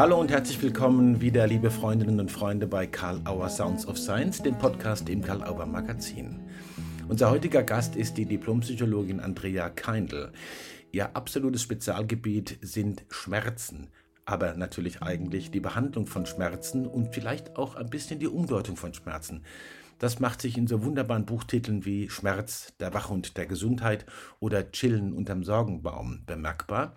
Hallo 0.00 0.18
und 0.18 0.30
herzlich 0.30 0.62
willkommen 0.62 1.20
wieder, 1.20 1.46
liebe 1.46 1.70
Freundinnen 1.70 2.20
und 2.20 2.30
Freunde, 2.30 2.66
bei 2.66 2.86
Karl 2.86 3.20
Auer 3.26 3.50
Sounds 3.50 3.86
of 3.86 3.98
Science, 3.98 4.42
dem 4.42 4.56
Podcast 4.56 5.10
im 5.10 5.20
Karl 5.20 5.44
Auer 5.44 5.66
Magazin. 5.66 6.40
Unser 7.06 7.30
heutiger 7.30 7.62
Gast 7.62 7.96
ist 7.96 8.16
die 8.16 8.24
Diplompsychologin 8.24 9.20
Andrea 9.20 9.68
Keindl. 9.68 10.32
Ihr 10.90 11.14
absolutes 11.14 11.60
Spezialgebiet 11.60 12.58
sind 12.62 13.04
Schmerzen, 13.10 13.88
aber 14.24 14.54
natürlich 14.54 15.02
eigentlich 15.02 15.50
die 15.50 15.60
Behandlung 15.60 16.06
von 16.06 16.24
Schmerzen 16.24 16.86
und 16.86 17.14
vielleicht 17.14 17.56
auch 17.56 17.74
ein 17.74 17.90
bisschen 17.90 18.20
die 18.20 18.28
Umdeutung 18.28 18.76
von 18.76 18.94
Schmerzen. 18.94 19.44
Das 19.98 20.18
macht 20.18 20.40
sich 20.40 20.56
in 20.56 20.66
so 20.66 20.82
wunderbaren 20.82 21.26
Buchtiteln 21.26 21.84
wie 21.84 22.08
Schmerz, 22.08 22.72
der 22.80 22.94
Wachhund 22.94 23.36
der 23.36 23.44
Gesundheit 23.44 24.06
oder 24.38 24.72
Chillen 24.72 25.12
unterm 25.12 25.44
Sorgenbaum 25.44 26.22
bemerkbar. 26.24 26.94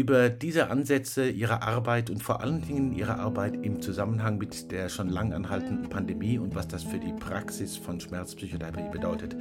Über 0.00 0.30
diese 0.30 0.70
Ansätze 0.70 1.28
ihrer 1.28 1.62
Arbeit 1.62 2.08
und 2.08 2.22
vor 2.22 2.40
allen 2.40 2.62
Dingen 2.62 2.94
ihre 2.94 3.16
Arbeit 3.16 3.54
im 3.62 3.82
Zusammenhang 3.82 4.38
mit 4.38 4.72
der 4.72 4.88
schon 4.88 5.10
lang 5.10 5.34
anhaltenden 5.34 5.90
Pandemie 5.90 6.38
und 6.38 6.54
was 6.54 6.66
das 6.66 6.84
für 6.84 6.98
die 6.98 7.12
Praxis 7.12 7.76
von 7.76 8.00
Schmerzpsychotherapie 8.00 8.90
bedeutet, 8.90 9.36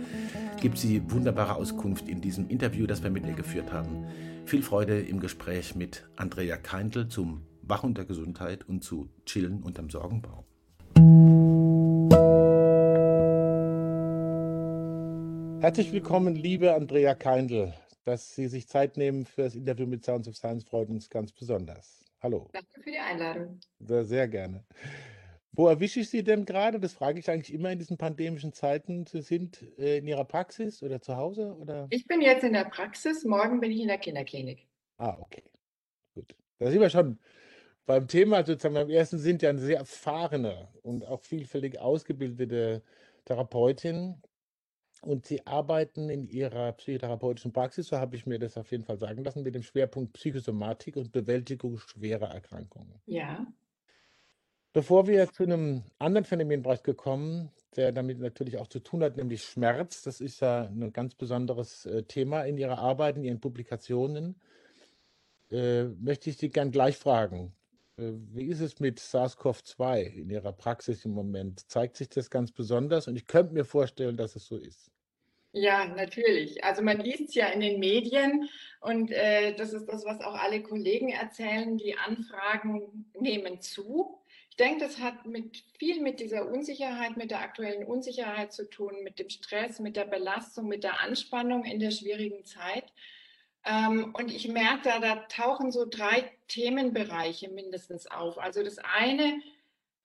gibt 0.59 0.77
sie 0.77 1.01
wunderbare 1.09 1.55
Auskunft 1.55 2.09
in 2.09 2.19
diesem 2.19 2.49
Interview, 2.49 2.87
das 2.87 3.01
wir 3.01 3.09
mit 3.09 3.25
ihr 3.25 3.35
geführt 3.35 3.71
haben. 3.71 4.03
Viel 4.43 4.61
Freude 4.61 4.99
im 4.99 5.21
Gespräch 5.21 5.75
mit 5.75 6.09
Andrea 6.17 6.57
Keindl 6.57 7.07
zum 7.07 7.43
Wachhund 7.61 7.97
der 7.97 8.03
Gesundheit 8.03 8.67
und 8.67 8.83
zu 8.83 9.07
Chillen 9.25 9.63
unterm 9.63 9.89
Sorgenbaum. 9.89 10.43
Herzlich 15.61 15.93
willkommen, 15.93 16.35
liebe 16.35 16.73
Andrea 16.73 17.15
Keindl. 17.15 17.71
Dass 18.09 18.33
Sie 18.33 18.47
sich 18.47 18.67
Zeit 18.67 18.97
nehmen 18.97 19.27
für 19.27 19.43
das 19.43 19.53
Interview 19.53 19.85
mit 19.85 20.03
Sounds 20.03 20.27
of 20.27 20.35
Science 20.35 20.63
freut 20.63 20.89
uns 20.89 21.11
ganz 21.11 21.31
besonders. 21.31 22.03
Hallo. 22.23 22.49
Danke 22.53 22.81
für 22.81 22.89
die 22.89 22.97
Einladung. 22.97 23.59
Sehr, 23.77 24.03
sehr 24.03 24.27
gerne. 24.27 24.65
Wo 25.51 25.67
erwische 25.67 25.99
ich 25.99 26.09
Sie 26.09 26.23
denn 26.23 26.43
gerade? 26.43 26.79
Das 26.79 26.93
frage 26.93 27.19
ich 27.19 27.29
eigentlich 27.29 27.53
immer 27.53 27.71
in 27.71 27.77
diesen 27.77 27.97
pandemischen 27.97 28.51
Zeiten. 28.51 29.05
Sie 29.05 29.21
sind 29.21 29.61
äh, 29.77 29.99
in 29.99 30.07
Ihrer 30.07 30.25
Praxis 30.25 30.81
oder 30.81 30.99
zu 30.99 31.17
Hause? 31.17 31.55
Oder? 31.59 31.85
Ich 31.91 32.07
bin 32.07 32.19
jetzt 32.21 32.43
in 32.43 32.53
der 32.53 32.63
Praxis, 32.63 33.25
morgen 33.25 33.59
bin 33.59 33.71
ich 33.71 33.81
in 33.81 33.89
der 33.89 33.99
Kinderklinik. 33.99 34.67
Ah, 34.97 35.15
okay. 35.19 35.43
Gut. 36.15 36.35
Da 36.57 36.71
sind 36.71 36.81
wir 36.81 36.89
schon 36.89 37.19
beim 37.85 38.07
Thema 38.07 38.43
sozusagen. 38.43 38.73
Beim 38.73 38.89
ersten 38.89 39.19
sind 39.19 39.43
ja 39.43 39.51
eine 39.51 39.59
sehr 39.59 39.77
erfahrene 39.77 40.67
und 40.81 41.05
auch 41.05 41.21
vielfältig 41.21 41.79
ausgebildete 41.79 42.81
Therapeutin. 43.25 44.19
Und 45.01 45.25
Sie 45.25 45.45
arbeiten 45.47 46.09
in 46.09 46.27
Ihrer 46.27 46.73
psychotherapeutischen 46.73 47.53
Praxis, 47.53 47.87
so 47.87 47.97
habe 47.97 48.15
ich 48.15 48.25
mir 48.25 48.37
das 48.37 48.57
auf 48.57 48.71
jeden 48.71 48.83
Fall 48.83 48.97
sagen 48.97 49.23
lassen, 49.23 49.43
mit 49.43 49.55
dem 49.55 49.63
Schwerpunkt 49.63 50.13
Psychosomatik 50.13 50.97
und 50.97 51.11
Bewältigung 51.11 51.77
schwerer 51.77 52.31
Erkrankungen. 52.31 53.01
Ja. 53.05 53.47
Bevor 54.73 55.07
wir 55.07 55.31
zu 55.31 55.43
einem 55.43 55.83
anderen 55.97 56.25
Phänomenbereich 56.25 56.83
gekommen, 56.83 57.49
der 57.75 57.91
damit 57.91 58.19
natürlich 58.19 58.57
auch 58.57 58.67
zu 58.67 58.79
tun 58.79 59.01
hat, 59.03 59.17
nämlich 59.17 59.43
Schmerz, 59.43 60.03
das 60.03 60.21
ist 60.21 60.41
ja 60.41 60.63
ein 60.63 60.91
ganz 60.91 61.15
besonderes 61.15 61.85
äh, 61.85 62.03
Thema 62.03 62.43
in 62.43 62.57
Ihrer 62.57 62.77
Arbeit, 62.77 63.17
in 63.17 63.23
Ihren 63.23 63.39
Publikationen, 63.39 64.39
äh, 65.49 65.85
möchte 65.85 66.29
ich 66.29 66.37
Sie 66.37 66.49
gern 66.49 66.71
gleich 66.71 66.97
fragen. 66.97 67.53
Äh, 67.99 68.13
wie 68.33 68.45
ist 68.45 68.61
es 68.61 68.79
mit 68.79 68.99
SARS-CoV-2 68.99 70.01
in 70.01 70.29
Ihrer 70.29 70.53
Praxis 70.53 71.05
im 71.05 71.11
Moment? 71.11 71.69
Zeigt 71.69 71.97
sich 71.97 72.09
das 72.09 72.29
ganz 72.29 72.51
besonders? 72.51 73.07
Und 73.07 73.15
ich 73.15 73.27
könnte 73.27 73.53
mir 73.53 73.65
vorstellen, 73.65 74.17
dass 74.17 74.35
es 74.35 74.45
so 74.45 74.57
ist. 74.57 74.91
Ja, 75.51 75.85
natürlich. 75.87 76.63
Also 76.63 76.83
man 76.83 76.99
liest 76.99 77.29
es 77.29 77.35
ja 77.35 77.47
in 77.47 77.59
den 77.59 77.79
Medien 77.79 78.49
und 78.81 79.11
äh, 79.11 79.55
das 79.55 79.73
ist 79.73 79.87
das, 79.87 80.05
was 80.05 80.21
auch 80.21 80.35
alle 80.35 80.61
Kollegen 80.61 81.09
erzählen. 81.09 81.75
Die 81.77 81.97
Anfragen 81.97 83.09
nehmen 83.19 83.59
zu. 83.59 84.19
Ich 84.51 84.57
denke, 84.57 84.85
das 84.85 84.99
hat 84.99 85.25
mit, 85.25 85.63
viel 85.79 86.01
mit 86.01 86.19
dieser 86.19 86.47
Unsicherheit, 86.47 87.17
mit 87.17 87.31
der 87.31 87.39
aktuellen 87.39 87.83
Unsicherheit 87.83 88.53
zu 88.53 88.69
tun, 88.69 89.03
mit 89.03 89.17
dem 89.17 89.29
Stress, 89.29 89.79
mit 89.79 89.95
der 89.95 90.05
Belastung, 90.05 90.67
mit 90.67 90.83
der 90.83 91.01
Anspannung 91.01 91.63
in 91.65 91.79
der 91.79 91.91
schwierigen 91.91 92.45
Zeit. 92.45 92.93
Ähm, 93.65 94.13
und 94.13 94.31
ich 94.31 94.47
merke 94.47 94.83
da, 94.83 94.99
da 94.99 95.15
tauchen 95.27 95.71
so 95.71 95.85
drei 95.85 96.31
Themenbereiche 96.47 97.49
mindestens 97.49 98.07
auf. 98.07 98.37
Also 98.37 98.63
das 98.63 98.77
eine 98.79 99.41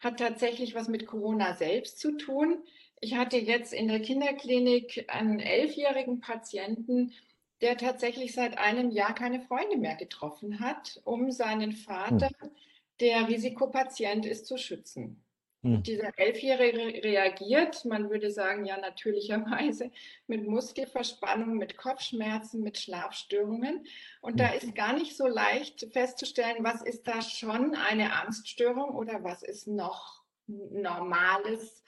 hat 0.00 0.18
tatsächlich 0.18 0.74
was 0.74 0.88
mit 0.88 1.06
Corona 1.06 1.54
selbst 1.54 1.98
zu 1.98 2.16
tun. 2.16 2.62
Ich 3.00 3.16
hatte 3.16 3.38
jetzt 3.38 3.72
in 3.72 3.88
der 3.88 4.00
Kinderklinik 4.00 5.06
einen 5.08 5.40
elfjährigen 5.40 6.20
Patienten, 6.20 7.12
der 7.60 7.76
tatsächlich 7.76 8.34
seit 8.34 8.58
einem 8.58 8.90
Jahr 8.90 9.14
keine 9.14 9.40
Freunde 9.40 9.76
mehr 9.76 9.96
getroffen 9.96 10.60
hat, 10.60 11.00
um 11.04 11.30
seinen 11.30 11.72
Vater, 11.72 12.30
hm. 12.38 12.50
der 13.00 13.28
Risikopatient 13.28 14.26
ist, 14.26 14.46
zu 14.46 14.58
schützen. 14.58 15.23
Hm. 15.64 15.82
Dieser 15.82 16.12
Elfjährige 16.18 17.02
reagiert, 17.02 17.86
man 17.86 18.10
würde 18.10 18.30
sagen, 18.30 18.66
ja, 18.66 18.76
natürlicherweise 18.76 19.90
mit 20.26 20.46
Muskelverspannung, 20.46 21.56
mit 21.56 21.78
Kopfschmerzen, 21.78 22.62
mit 22.62 22.76
Schlafstörungen. 22.76 23.86
Und 24.20 24.32
hm. 24.32 24.36
da 24.36 24.48
ist 24.48 24.74
gar 24.74 24.92
nicht 24.92 25.16
so 25.16 25.26
leicht 25.26 25.86
festzustellen, 25.90 26.58
was 26.60 26.82
ist 26.82 27.08
da 27.08 27.22
schon 27.22 27.74
eine 27.74 28.12
Angststörung 28.12 28.90
oder 28.90 29.24
was 29.24 29.42
ist 29.42 29.66
noch 29.66 30.22
normales 30.46 31.82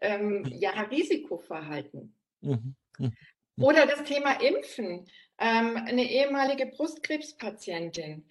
ähm, 0.00 0.44
hm. 0.44 0.58
ja, 0.58 0.70
Risikoverhalten. 0.70 2.12
Mhm. 2.40 2.74
Mhm. 2.98 3.12
Oder 3.60 3.86
das 3.86 4.02
Thema 4.02 4.40
Impfen. 4.40 5.06
Ähm, 5.38 5.76
eine 5.76 6.02
ehemalige 6.02 6.66
Brustkrebspatientin, 6.66 8.28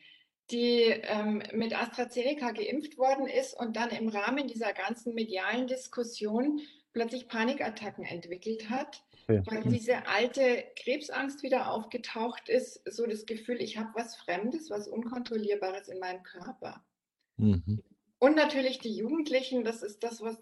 die 0.52 0.84
ähm, 1.04 1.44
mit 1.54 1.80
AstraZeneca 1.80 2.52
geimpft 2.52 2.98
worden 2.98 3.28
ist 3.28 3.54
und 3.54 3.76
dann 3.76 3.90
im 3.90 4.10
Rahmen 4.10 4.48
dieser 4.48 4.74
ganzen 4.74 5.14
medialen 5.14 5.68
Diskussion 5.68 6.62
plötzlich 6.94 7.28
Panikattacken 7.28 8.06
entwickelt 8.06 8.70
hat, 8.70 9.04
ja. 9.28 9.46
weil 9.46 9.64
diese 9.64 10.08
alte 10.08 10.64
Krebsangst 10.76 11.44
wieder 11.44 11.72
aufgetaucht 11.72 12.50
ist, 12.50 12.82
so 12.92 13.06
das 13.06 13.26
Gefühl, 13.26 13.62
ich 13.62 13.78
habe 13.78 13.90
was 13.94 14.16
Fremdes, 14.16 14.70
was 14.70 14.88
Unkontrollierbares 14.88 15.88
in 15.88 16.00
meinem 16.00 16.24
Körper. 16.24 16.84
Mhm. 17.38 17.84
Und 18.18 18.36
natürlich 18.36 18.80
die 18.80 18.96
Jugendlichen, 18.96 19.64
das 19.64 19.84
ist 19.84 20.04
das, 20.04 20.22
was, 20.22 20.38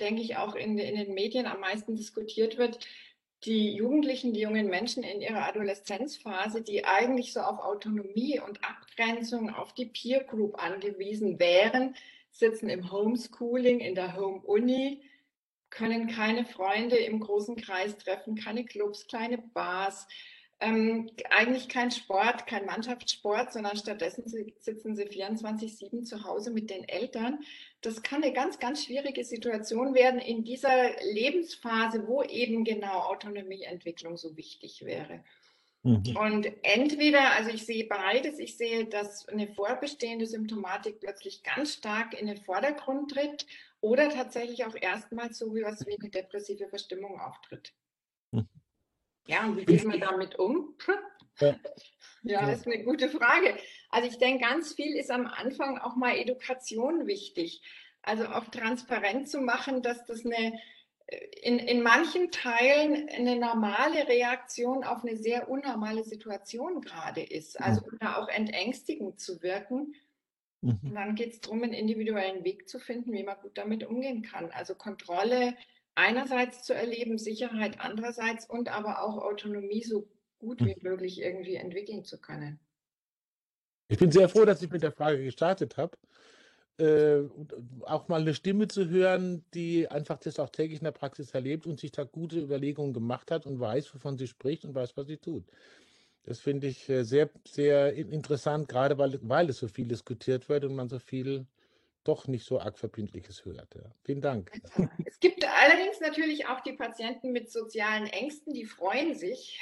denke 0.00 0.22
ich, 0.22 0.36
auch 0.36 0.54
in, 0.54 0.78
in 0.78 0.94
den 0.94 1.12
Medien 1.12 1.46
am 1.46 1.60
meisten 1.60 1.96
diskutiert 1.96 2.56
wird 2.56 2.78
die 3.44 3.74
Jugendlichen, 3.74 4.34
die 4.34 4.40
jungen 4.40 4.68
Menschen 4.68 5.02
in 5.02 5.20
ihrer 5.20 5.46
Adoleszenzphase, 5.46 6.62
die 6.62 6.84
eigentlich 6.84 7.32
so 7.32 7.40
auf 7.40 7.58
Autonomie 7.58 8.38
und 8.38 8.62
Abgrenzung 8.62 9.50
auf 9.50 9.72
die 9.72 9.86
Peer 9.86 10.24
Group 10.24 10.62
angewiesen 10.62 11.38
wären, 11.38 11.94
sitzen 12.30 12.68
im 12.68 12.92
Homeschooling, 12.92 13.80
in 13.80 13.94
der 13.94 14.16
Home-Uni, 14.16 15.02
können 15.70 16.08
keine 16.08 16.44
Freunde 16.44 16.96
im 16.96 17.20
großen 17.20 17.56
Kreis 17.56 17.96
treffen, 17.96 18.34
keine 18.34 18.64
Clubs, 18.64 19.06
kleine 19.06 19.38
Bars, 19.38 20.06
ähm, 20.60 21.10
eigentlich 21.30 21.68
kein 21.68 21.90
Sport, 21.90 22.46
kein 22.46 22.66
Mannschaftssport, 22.66 23.52
sondern 23.52 23.76
stattdessen 23.76 24.24
sitzen 24.26 24.94
sie 24.94 25.04
24-7 25.04 26.04
zu 26.04 26.24
Hause 26.24 26.50
mit 26.50 26.70
den 26.70 26.88
Eltern. 26.88 27.40
Das 27.80 28.02
kann 28.02 28.22
eine 28.22 28.32
ganz, 28.32 28.58
ganz 28.58 28.84
schwierige 28.84 29.24
Situation 29.24 29.94
werden 29.94 30.20
in 30.20 30.44
dieser 30.44 30.90
Lebensphase, 31.12 32.06
wo 32.06 32.22
eben 32.22 32.64
genau 32.64 33.00
Autonomieentwicklung 33.00 34.18
so 34.18 34.36
wichtig 34.36 34.84
wäre. 34.84 35.24
Mhm. 35.82 36.16
Und 36.16 36.52
entweder, 36.62 37.32
also 37.32 37.50
ich 37.50 37.64
sehe 37.64 37.86
beides, 37.86 38.38
ich 38.38 38.56
sehe, 38.58 38.84
dass 38.84 39.26
eine 39.28 39.48
vorbestehende 39.48 40.26
Symptomatik 40.26 41.00
plötzlich 41.00 41.42
ganz 41.42 41.74
stark 41.74 42.18
in 42.20 42.26
den 42.26 42.36
Vordergrund 42.36 43.12
tritt 43.12 43.46
oder 43.80 44.10
tatsächlich 44.10 44.66
auch 44.66 44.76
erstmals 44.78 45.38
so 45.38 45.54
wie 45.54 45.62
was 45.62 45.86
wie 45.86 45.98
eine 45.98 46.10
depressive 46.10 46.68
Verstimmung 46.68 47.18
auftritt. 47.18 47.72
Ja, 49.26 49.44
und 49.44 49.56
wie 49.56 49.64
geht 49.64 49.84
man 49.84 50.00
damit 50.00 50.38
um? 50.38 50.76
Ja. 51.40 51.56
ja, 52.22 52.50
ist 52.50 52.66
eine 52.66 52.84
gute 52.84 53.08
Frage. 53.08 53.56
Also 53.90 54.08
ich 54.08 54.18
denke, 54.18 54.44
ganz 54.44 54.74
viel 54.74 54.96
ist 54.96 55.10
am 55.10 55.26
Anfang 55.26 55.78
auch 55.78 55.96
mal 55.96 56.16
Education 56.16 57.06
wichtig. 57.06 57.62
Also 58.02 58.26
auch 58.26 58.46
transparent 58.46 59.28
zu 59.28 59.40
machen, 59.40 59.82
dass 59.82 60.04
das 60.06 60.24
eine 60.24 60.58
in, 61.42 61.58
in 61.58 61.82
manchen 61.82 62.30
Teilen 62.30 63.08
eine 63.08 63.36
normale 63.36 64.06
Reaktion 64.06 64.84
auf 64.84 65.02
eine 65.02 65.16
sehr 65.16 65.48
unnormale 65.48 66.04
Situation 66.04 66.80
gerade 66.80 67.22
ist. 67.22 67.60
Also 67.60 67.82
um 67.82 67.98
da 67.98 68.16
auch 68.16 68.28
entängstigend 68.28 69.18
zu 69.18 69.42
wirken. 69.42 69.94
Mhm. 70.60 70.78
Und 70.82 70.94
dann 70.94 71.14
geht 71.14 71.32
es 71.32 71.40
darum, 71.40 71.62
einen 71.62 71.72
individuellen 71.72 72.44
Weg 72.44 72.68
zu 72.68 72.78
finden, 72.78 73.12
wie 73.12 73.24
man 73.24 73.38
gut 73.40 73.58
damit 73.58 73.84
umgehen 73.84 74.22
kann. 74.22 74.50
Also 74.50 74.74
Kontrolle, 74.74 75.56
einerseits 75.94 76.62
zu 76.62 76.74
erleben, 76.74 77.18
Sicherheit 77.18 77.80
andererseits 77.80 78.48
und 78.48 78.68
aber 78.68 79.02
auch 79.02 79.18
Autonomie 79.18 79.82
so 79.82 80.08
gut 80.38 80.60
wie 80.64 80.74
hm. 80.74 80.82
möglich 80.82 81.20
irgendwie 81.20 81.56
entwickeln 81.56 82.04
zu 82.04 82.18
können. 82.18 82.58
Ich 83.88 83.98
bin 83.98 84.12
sehr 84.12 84.28
froh, 84.28 84.44
dass 84.44 84.62
ich 84.62 84.70
mit 84.70 84.82
der 84.82 84.92
Frage 84.92 85.22
gestartet 85.22 85.76
habe. 85.76 85.96
Äh, 86.78 87.28
auch 87.82 88.08
mal 88.08 88.20
eine 88.20 88.34
Stimme 88.34 88.68
zu 88.68 88.88
hören, 88.88 89.44
die 89.52 89.88
einfach 89.88 90.18
das 90.18 90.38
auch 90.38 90.48
täglich 90.48 90.78
in 90.78 90.84
der 90.84 90.92
Praxis 90.92 91.32
erlebt 91.32 91.66
und 91.66 91.78
sich 91.78 91.92
da 91.92 92.04
gute 92.04 92.38
Überlegungen 92.38 92.94
gemacht 92.94 93.30
hat 93.30 93.44
und 93.44 93.60
weiß, 93.60 93.92
wovon 93.94 94.16
sie 94.16 94.28
spricht 94.28 94.64
und 94.64 94.74
weiß, 94.74 94.96
was 94.96 95.06
sie 95.06 95.18
tut. 95.18 95.44
Das 96.22 96.38
finde 96.38 96.68
ich 96.68 96.88
äh, 96.88 97.02
sehr, 97.02 97.28
sehr 97.46 97.92
interessant, 97.94 98.68
gerade 98.68 98.96
weil, 98.96 99.18
weil 99.22 99.50
es 99.50 99.58
so 99.58 99.68
viel 99.68 99.88
diskutiert 99.88 100.48
wird 100.48 100.64
und 100.64 100.74
man 100.74 100.88
so 100.88 100.98
viel 100.98 101.46
doch 102.04 102.26
nicht 102.26 102.46
so 102.46 102.60
arg 102.60 102.78
Verbindliches 102.78 103.44
hört. 103.44 103.74
Ja. 103.74 103.82
Vielen 104.04 104.20
Dank. 104.20 104.50
Es 105.04 105.20
gibt 105.20 105.44
allerdings 105.44 106.00
natürlich 106.00 106.46
auch 106.46 106.60
die 106.60 106.72
Patienten 106.72 107.32
mit 107.32 107.50
sozialen 107.50 108.06
Ängsten, 108.06 108.54
die 108.54 108.64
freuen 108.64 109.14
sich. 109.14 109.60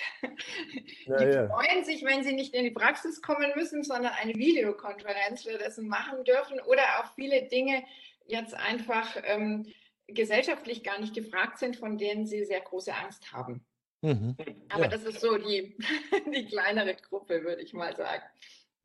Ja, 1.06 1.16
die 1.16 1.24
ja. 1.24 1.48
freuen 1.48 1.84
sich, 1.84 2.04
wenn 2.04 2.22
sie 2.22 2.32
nicht 2.32 2.54
in 2.54 2.64
die 2.64 2.70
Praxis 2.70 3.22
kommen 3.22 3.52
müssen, 3.56 3.82
sondern 3.82 4.12
eine 4.12 4.34
Videokonferenz 4.34 5.46
währenddessen 5.46 5.88
machen 5.88 6.24
dürfen 6.24 6.60
oder 6.60 6.82
auch 7.00 7.14
viele 7.14 7.48
Dinge 7.48 7.82
jetzt 8.26 8.54
einfach 8.54 9.16
ähm, 9.24 9.66
gesellschaftlich 10.06 10.82
gar 10.84 11.00
nicht 11.00 11.14
gefragt 11.14 11.58
sind, 11.58 11.76
von 11.76 11.98
denen 11.98 12.26
sie 12.26 12.44
sehr 12.44 12.60
große 12.60 12.94
Angst 12.94 13.32
haben. 13.32 13.64
Mhm. 14.00 14.36
Aber 14.68 14.84
ja. 14.84 14.88
das 14.88 15.04
ist 15.04 15.20
so 15.20 15.36
die, 15.38 15.76
die 16.34 16.46
kleinere 16.46 16.94
Gruppe, 16.94 17.42
würde 17.42 17.62
ich 17.62 17.72
mal 17.72 17.96
sagen. 17.96 18.22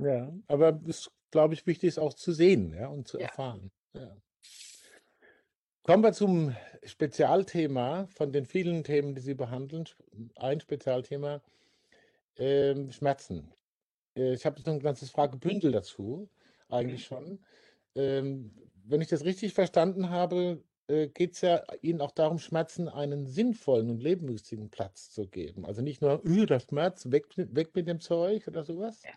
Ja, 0.03 0.33
aber 0.47 0.79
es 0.87 0.97
ist, 0.97 1.11
glaube 1.31 1.53
ich, 1.53 1.65
wichtig, 1.65 1.89
es 1.89 1.99
auch 1.99 2.13
zu 2.13 2.31
sehen 2.31 2.73
ja, 2.73 2.87
und 2.87 3.07
zu 3.07 3.17
ja. 3.19 3.25
erfahren. 3.27 3.71
Ja. 3.93 4.15
Kommen 5.83 6.03
wir 6.03 6.13
zum 6.13 6.55
Spezialthema 6.83 8.07
von 8.15 8.31
den 8.31 8.45
vielen 8.45 8.83
Themen, 8.83 9.15
die 9.15 9.21
Sie 9.21 9.33
behandeln. 9.33 9.85
Ein 10.35 10.61
Spezialthema, 10.61 11.41
ähm, 12.37 12.91
Schmerzen. 12.91 13.51
Äh, 14.15 14.33
ich 14.33 14.45
habe 14.45 14.61
so 14.61 14.71
ein 14.71 14.79
ganzes 14.79 15.09
Fragebündel 15.09 15.71
dazu, 15.71 16.29
eigentlich 16.69 17.09
mhm. 17.11 17.15
schon. 17.15 17.39
Ähm, 17.95 18.51
wenn 18.85 19.01
ich 19.01 19.09
das 19.09 19.25
richtig 19.25 19.53
verstanden 19.53 20.09
habe, 20.09 20.63
äh, 20.87 21.07
geht 21.07 21.33
es 21.33 21.41
ja 21.41 21.63
Ihnen 21.81 22.01
auch 22.01 22.11
darum, 22.11 22.39
Schmerzen 22.39 22.89
einen 22.89 23.27
sinnvollen 23.27 23.89
und 23.89 24.01
lebenswichtigen 24.01 24.69
Platz 24.69 25.11
zu 25.11 25.27
geben. 25.27 25.65
Also 25.65 25.81
nicht 25.81 26.01
nur, 26.01 26.25
äh, 26.25 26.45
der 26.45 26.59
Schmerz, 26.59 27.11
weg, 27.11 27.27
weg 27.35 27.75
mit 27.75 27.87
dem 27.87 27.99
Zeug 27.99 28.47
oder 28.47 28.63
sowas. 28.63 29.03
Ja. 29.03 29.11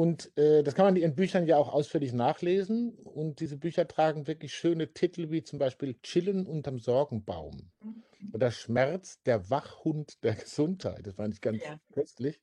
Und 0.00 0.34
äh, 0.38 0.62
das 0.62 0.74
kann 0.74 0.86
man 0.86 0.96
in 0.96 1.02
Ihren 1.02 1.14
Büchern 1.14 1.46
ja 1.46 1.58
auch 1.58 1.70
ausführlich 1.70 2.14
nachlesen. 2.14 2.94
Und 2.94 3.40
diese 3.40 3.58
Bücher 3.58 3.86
tragen 3.86 4.26
wirklich 4.26 4.54
schöne 4.54 4.94
Titel 4.94 5.30
wie 5.30 5.42
zum 5.42 5.58
Beispiel 5.58 5.94
Chillen 6.02 6.46
unterm 6.46 6.78
Sorgenbaum 6.78 7.70
mhm. 7.82 8.02
oder 8.32 8.50
Schmerz, 8.50 9.20
der 9.24 9.50
Wachhund 9.50 10.24
der 10.24 10.36
Gesundheit. 10.36 11.06
Das 11.06 11.16
fand 11.16 11.34
ich 11.34 11.42
ganz 11.42 11.62
ja. 11.62 11.78
köstlich. 11.92 12.40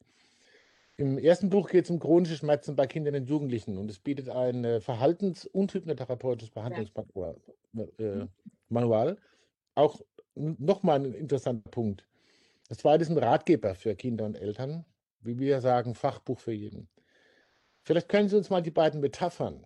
Im 0.98 1.18
ersten 1.18 1.50
Buch 1.50 1.68
geht 1.70 1.86
es 1.86 1.90
um 1.90 2.00
chronische 2.00 2.36
Schmerzen 2.36 2.76
bei 2.76 2.86
Kindern 2.86 3.16
und 3.16 3.28
Jugendlichen 3.28 3.80
und 3.80 3.90
es 3.90 3.98
bietet 3.98 4.30
ein 4.30 4.64
äh, 4.64 4.80
Verhaltens- 4.80 5.48
und 5.48 5.74
hypnotherapeutisches 5.74 6.54
Behandlungsmanual. 6.54 7.38
Äh, 7.98 8.26
mhm. 8.70 9.18
Auch 9.74 10.00
nochmal 10.36 11.00
ein 11.00 11.14
interessanter 11.16 11.72
Punkt. 11.72 12.08
Das 12.70 12.78
zweite 12.78 13.02
ist 13.02 13.10
ein 13.10 13.18
Ratgeber 13.18 13.74
für 13.74 13.96
Kinder 13.96 14.26
und 14.26 14.36
Eltern, 14.36 14.86
wie 15.22 15.40
wir 15.40 15.60
sagen, 15.60 15.96
Fachbuch 15.96 16.40
für 16.40 16.54
jeden. 16.54 16.88
Vielleicht 17.88 18.10
können 18.10 18.28
Sie 18.28 18.36
uns 18.36 18.50
mal 18.50 18.62
die 18.62 18.70
beiden 18.70 19.00
Metaphern 19.00 19.66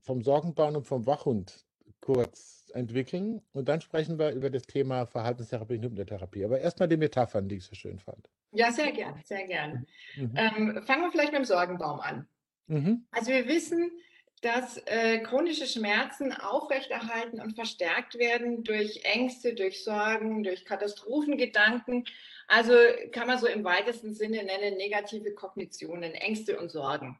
vom 0.00 0.22
Sorgenbaum 0.22 0.76
und 0.76 0.86
vom 0.86 1.04
Wachhund 1.04 1.66
kurz 2.00 2.70
entwickeln 2.72 3.42
und 3.54 3.68
dann 3.68 3.80
sprechen 3.80 4.20
wir 4.20 4.30
über 4.30 4.50
das 4.50 4.62
Thema 4.62 5.04
Verhaltenstherapie 5.04 5.74
und 5.74 5.82
Hypnotherapie. 5.82 6.44
Aber 6.44 6.60
erstmal 6.60 6.88
die 6.88 6.96
Metaphern, 6.96 7.48
die 7.48 7.56
ich 7.56 7.64
so 7.64 7.74
schön 7.74 7.98
fand. 7.98 8.30
Ja, 8.52 8.70
sehr 8.70 8.92
gern, 8.92 9.20
sehr 9.24 9.48
gern. 9.48 9.84
Mhm. 10.14 10.34
Ähm, 10.36 10.82
fangen 10.84 11.02
wir 11.02 11.10
vielleicht 11.10 11.32
mit 11.32 11.40
dem 11.40 11.44
Sorgenbaum 11.44 11.98
an. 11.98 12.28
Mhm. 12.68 13.04
Also 13.10 13.32
wir 13.32 13.48
wissen, 13.48 13.90
dass 14.42 14.76
äh, 14.86 15.18
chronische 15.18 15.66
Schmerzen 15.66 16.32
aufrechterhalten 16.32 17.40
und 17.40 17.56
verstärkt 17.56 18.16
werden 18.16 18.62
durch 18.62 19.00
Ängste, 19.02 19.54
durch 19.54 19.82
Sorgen, 19.82 20.44
durch 20.44 20.64
Katastrophengedanken. 20.64 22.04
Also 22.46 22.74
kann 23.10 23.26
man 23.26 23.40
so 23.40 23.48
im 23.48 23.64
weitesten 23.64 24.14
Sinne 24.14 24.44
nennen 24.44 24.76
negative 24.76 25.34
Kognitionen, 25.34 26.12
Ängste 26.12 26.60
und 26.60 26.70
Sorgen. 26.70 27.18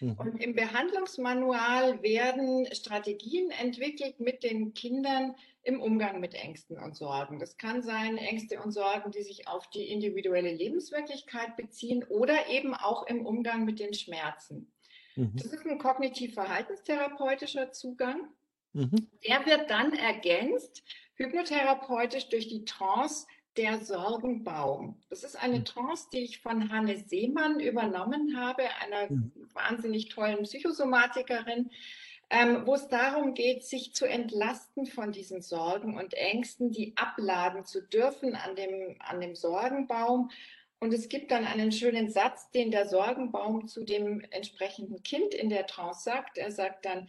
Mhm. 0.00 0.12
Und 0.12 0.42
im 0.42 0.54
Behandlungsmanual 0.54 2.02
werden 2.02 2.66
Strategien 2.74 3.50
entwickelt 3.50 4.20
mit 4.20 4.42
den 4.42 4.74
Kindern 4.74 5.34
im 5.62 5.80
Umgang 5.80 6.20
mit 6.20 6.34
Ängsten 6.34 6.78
und 6.78 6.94
Sorgen. 6.94 7.40
Das 7.40 7.56
kann 7.56 7.82
sein 7.82 8.18
Ängste 8.18 8.60
und 8.62 8.70
Sorgen, 8.72 9.10
die 9.10 9.22
sich 9.22 9.48
auf 9.48 9.68
die 9.70 9.90
individuelle 9.90 10.52
Lebenswirklichkeit 10.52 11.56
beziehen 11.56 12.04
oder 12.04 12.48
eben 12.48 12.74
auch 12.74 13.06
im 13.06 13.26
Umgang 13.26 13.64
mit 13.64 13.80
den 13.80 13.94
Schmerzen. 13.94 14.72
Mhm. 15.16 15.32
Das 15.34 15.46
ist 15.46 15.66
ein 15.66 15.78
kognitiv-verhaltenstherapeutischer 15.78 17.72
Zugang. 17.72 18.28
Mhm. 18.74 19.08
Der 19.26 19.44
wird 19.46 19.70
dann 19.70 19.92
ergänzt, 19.94 20.84
hypnotherapeutisch 21.14 22.28
durch 22.28 22.46
die 22.48 22.64
Trance 22.64 23.26
der 23.56 23.80
Sorgenbaum. 23.80 24.96
Das 25.08 25.24
ist 25.24 25.36
eine 25.36 25.60
mhm. 25.60 25.64
Trance, 25.64 26.08
die 26.12 26.20
ich 26.20 26.40
von 26.40 26.70
Hanne 26.70 26.96
Seemann 26.96 27.60
übernommen 27.60 28.36
habe, 28.38 28.62
einer 28.80 29.10
mhm. 29.10 29.32
wahnsinnig 29.54 30.08
tollen 30.08 30.42
Psychosomatikerin, 30.42 31.70
ähm, 32.28 32.66
wo 32.66 32.74
es 32.74 32.88
darum 32.88 33.34
geht, 33.34 33.64
sich 33.64 33.94
zu 33.94 34.04
entlasten 34.04 34.86
von 34.86 35.12
diesen 35.12 35.42
Sorgen 35.42 35.96
und 35.96 36.14
Ängsten, 36.14 36.70
die 36.70 36.92
abladen 36.96 37.64
zu 37.64 37.82
dürfen 37.82 38.34
an 38.34 38.56
dem, 38.56 38.96
an 38.98 39.20
dem 39.20 39.36
Sorgenbaum. 39.36 40.30
Und 40.78 40.92
es 40.92 41.08
gibt 41.08 41.30
dann 41.30 41.46
einen 41.46 41.72
schönen 41.72 42.10
Satz, 42.10 42.50
den 42.50 42.70
der 42.70 42.86
Sorgenbaum 42.86 43.68
zu 43.68 43.84
dem 43.84 44.20
entsprechenden 44.30 45.02
Kind 45.02 45.34
in 45.34 45.48
der 45.48 45.66
Trance 45.66 46.02
sagt. 46.02 46.36
Er 46.36 46.50
sagt 46.50 46.84
dann, 46.84 47.08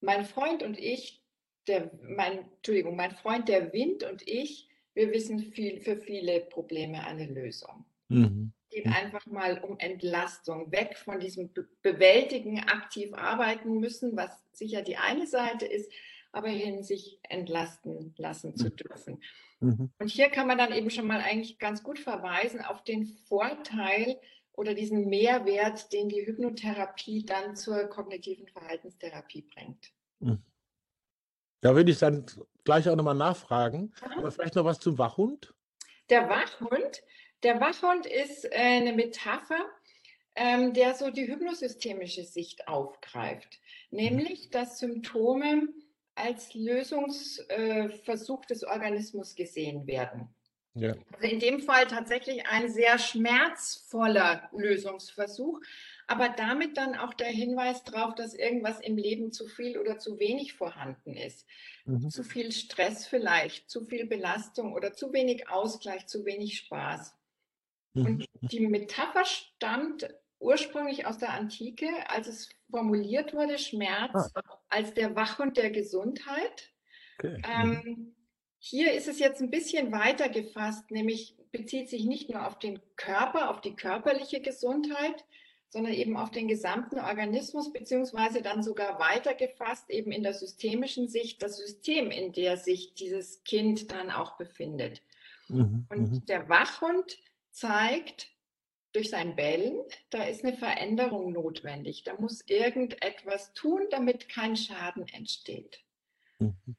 mein 0.00 0.24
Freund 0.24 0.62
und 0.62 0.78
ich, 0.78 1.20
der, 1.66 1.90
mein, 2.02 2.38
Entschuldigung, 2.56 2.96
mein 2.96 3.12
Freund 3.12 3.48
der 3.48 3.72
Wind 3.72 4.04
und 4.04 4.26
ich, 4.26 4.68
wir 4.94 5.10
wissen 5.12 5.38
viel, 5.38 5.80
für 5.80 5.96
viele 5.96 6.40
Probleme 6.40 7.04
eine 7.04 7.26
Lösung. 7.26 7.84
Mhm. 8.08 8.52
Es 8.68 8.76
geht 8.76 8.86
einfach 8.86 9.26
mal 9.26 9.58
um 9.58 9.78
Entlastung, 9.78 10.70
weg 10.72 10.96
von 10.96 11.20
diesem 11.20 11.50
Bewältigen, 11.82 12.60
aktiv 12.60 13.12
arbeiten 13.14 13.80
müssen, 13.80 14.16
was 14.16 14.30
sicher 14.52 14.82
die 14.82 14.96
eine 14.96 15.26
Seite 15.26 15.66
ist, 15.66 15.90
aber 16.32 16.48
hin 16.48 16.82
sich 16.82 17.18
entlasten 17.28 18.14
lassen 18.16 18.56
zu 18.56 18.66
mhm. 18.66 18.76
dürfen. 18.76 19.22
Mhm. 19.60 19.90
Und 19.98 20.08
hier 20.08 20.28
kann 20.30 20.46
man 20.46 20.58
dann 20.58 20.72
eben 20.72 20.90
schon 20.90 21.06
mal 21.06 21.20
eigentlich 21.20 21.58
ganz 21.58 21.82
gut 21.82 21.98
verweisen 21.98 22.60
auf 22.60 22.82
den 22.82 23.04
Vorteil 23.04 24.18
oder 24.54 24.74
diesen 24.74 25.08
Mehrwert, 25.08 25.92
den 25.92 26.08
die 26.08 26.26
Hypnotherapie 26.26 27.24
dann 27.24 27.56
zur 27.56 27.84
kognitiven 27.84 28.48
Verhaltenstherapie 28.48 29.42
bringt. 29.42 29.92
Mhm. 30.20 30.42
Da 31.60 31.74
würde 31.76 31.92
ich 31.92 31.98
dann 31.98 32.26
gleich 32.64 32.88
auch 32.88 32.96
nochmal 32.96 33.14
nachfragen. 33.14 33.92
Aber 34.16 34.30
vielleicht 34.30 34.54
noch 34.54 34.64
was 34.64 34.80
zum 34.80 34.98
Wachhund? 34.98 35.54
Der 36.10 36.28
Wachhund, 36.28 37.02
der 37.42 37.60
Wachhund 37.60 38.06
ist 38.06 38.44
äh, 38.44 38.56
eine 38.56 38.92
Metapher, 38.92 39.64
ähm, 40.34 40.72
der 40.72 40.94
so 40.94 41.10
die 41.10 41.26
hypnosystemische 41.26 42.24
Sicht 42.24 42.68
aufgreift, 42.68 43.60
nämlich 43.90 44.50
dass 44.50 44.78
Symptome 44.78 45.68
als 46.14 46.54
Lösungsversuch 46.54 48.42
äh, 48.42 48.46
des 48.46 48.64
Organismus 48.64 49.34
gesehen 49.34 49.86
werden. 49.86 50.28
Ja. 50.74 50.94
Also 51.12 51.28
in 51.28 51.38
dem 51.38 51.60
Fall 51.60 51.86
tatsächlich 51.86 52.46
ein 52.46 52.70
sehr 52.70 52.98
schmerzvoller 52.98 54.48
Lösungsversuch, 54.52 55.60
aber 56.12 56.28
damit 56.28 56.76
dann 56.76 56.94
auch 56.94 57.14
der 57.14 57.28
Hinweis 57.28 57.84
darauf, 57.84 58.14
dass 58.14 58.34
irgendwas 58.34 58.80
im 58.80 58.98
Leben 58.98 59.32
zu 59.32 59.46
viel 59.46 59.78
oder 59.78 59.98
zu 59.98 60.18
wenig 60.18 60.52
vorhanden 60.52 61.16
ist. 61.16 61.46
Mhm. 61.86 62.10
Zu 62.10 62.22
viel 62.22 62.52
Stress 62.52 63.06
vielleicht, 63.06 63.70
zu 63.70 63.86
viel 63.86 64.06
Belastung 64.06 64.74
oder 64.74 64.92
zu 64.92 65.14
wenig 65.14 65.48
Ausgleich, 65.48 66.06
zu 66.06 66.26
wenig 66.26 66.58
Spaß. 66.58 67.16
Mhm. 67.94 68.04
Und 68.04 68.26
die 68.42 68.60
Metapher 68.60 69.24
stammt 69.24 70.06
ursprünglich 70.38 71.06
aus 71.06 71.16
der 71.16 71.30
Antike, 71.32 71.88
als 72.08 72.26
es 72.26 72.50
formuliert 72.70 73.32
wurde, 73.32 73.56
Schmerz 73.56 74.32
ah. 74.34 74.42
als 74.68 74.92
der 74.92 75.16
Wachhund 75.16 75.56
der 75.56 75.70
Gesundheit. 75.70 76.72
Okay. 77.18 77.38
Mhm. 77.38 77.44
Ähm, 77.48 78.14
hier 78.58 78.92
ist 78.92 79.08
es 79.08 79.18
jetzt 79.18 79.40
ein 79.40 79.50
bisschen 79.50 79.92
weiter 79.92 80.28
gefasst, 80.28 80.90
nämlich 80.90 81.36
bezieht 81.52 81.88
sich 81.88 82.04
nicht 82.04 82.28
nur 82.28 82.46
auf 82.46 82.58
den 82.58 82.80
Körper, 82.96 83.48
auf 83.48 83.62
die 83.62 83.74
körperliche 83.74 84.42
Gesundheit, 84.42 85.24
sondern 85.72 85.94
eben 85.94 86.18
auf 86.18 86.30
den 86.30 86.48
gesamten 86.48 86.98
Organismus, 86.98 87.72
beziehungsweise 87.72 88.42
dann 88.42 88.62
sogar 88.62 88.98
weiter 88.98 89.32
gefasst, 89.32 89.88
eben 89.88 90.12
in 90.12 90.22
der 90.22 90.34
systemischen 90.34 91.08
Sicht, 91.08 91.42
das 91.42 91.56
System, 91.56 92.10
in 92.10 92.32
der 92.32 92.58
sich 92.58 92.92
dieses 92.92 93.42
Kind 93.44 93.90
dann 93.90 94.10
auch 94.10 94.36
befindet. 94.36 95.00
Mhm. 95.48 95.86
Und 95.88 96.12
mhm. 96.12 96.26
der 96.26 96.50
Wachhund 96.50 97.16
zeigt 97.52 98.28
durch 98.92 99.08
sein 99.08 99.34
Bellen, 99.34 99.80
da 100.10 100.24
ist 100.24 100.44
eine 100.44 100.54
Veränderung 100.54 101.32
notwendig. 101.32 102.04
Da 102.04 102.20
muss 102.20 102.42
irgendetwas 102.46 103.54
tun, 103.54 103.86
damit 103.90 104.28
kein 104.28 104.56
Schaden 104.56 105.08
entsteht. 105.08 105.80
Mhm. 106.38 106.76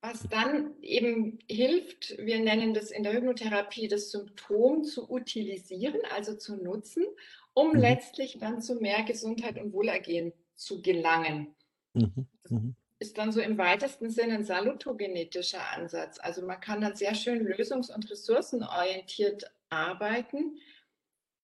Was 0.00 0.28
dann 0.28 0.80
eben 0.80 1.40
hilft, 1.48 2.16
wir 2.18 2.38
nennen 2.38 2.72
das 2.72 2.92
in 2.92 3.02
der 3.02 3.14
Hypnotherapie, 3.14 3.88
das 3.88 4.12
Symptom 4.12 4.84
zu 4.84 5.10
utilisieren, 5.10 6.00
also 6.12 6.36
zu 6.36 6.56
nutzen, 6.56 7.04
um 7.54 7.72
mhm. 7.72 7.80
letztlich 7.80 8.38
dann 8.38 8.60
zu 8.60 8.76
mehr 8.76 9.02
Gesundheit 9.02 9.58
und 9.58 9.72
Wohlergehen 9.72 10.32
zu 10.54 10.82
gelangen. 10.82 11.54
Mhm. 11.94 12.26
Mhm. 12.48 12.76
Ist 12.98 13.18
dann 13.18 13.32
so 13.32 13.40
im 13.40 13.58
weitesten 13.58 14.10
Sinne 14.10 14.34
ein 14.34 14.44
salutogenetischer 14.44 15.72
Ansatz. 15.72 16.18
Also 16.20 16.46
man 16.46 16.60
kann 16.60 16.80
dann 16.80 16.94
sehr 16.94 17.14
schön 17.14 17.46
lösungs- 17.46 17.92
und 17.92 18.08
ressourcenorientiert 18.10 19.50
arbeiten 19.70 20.58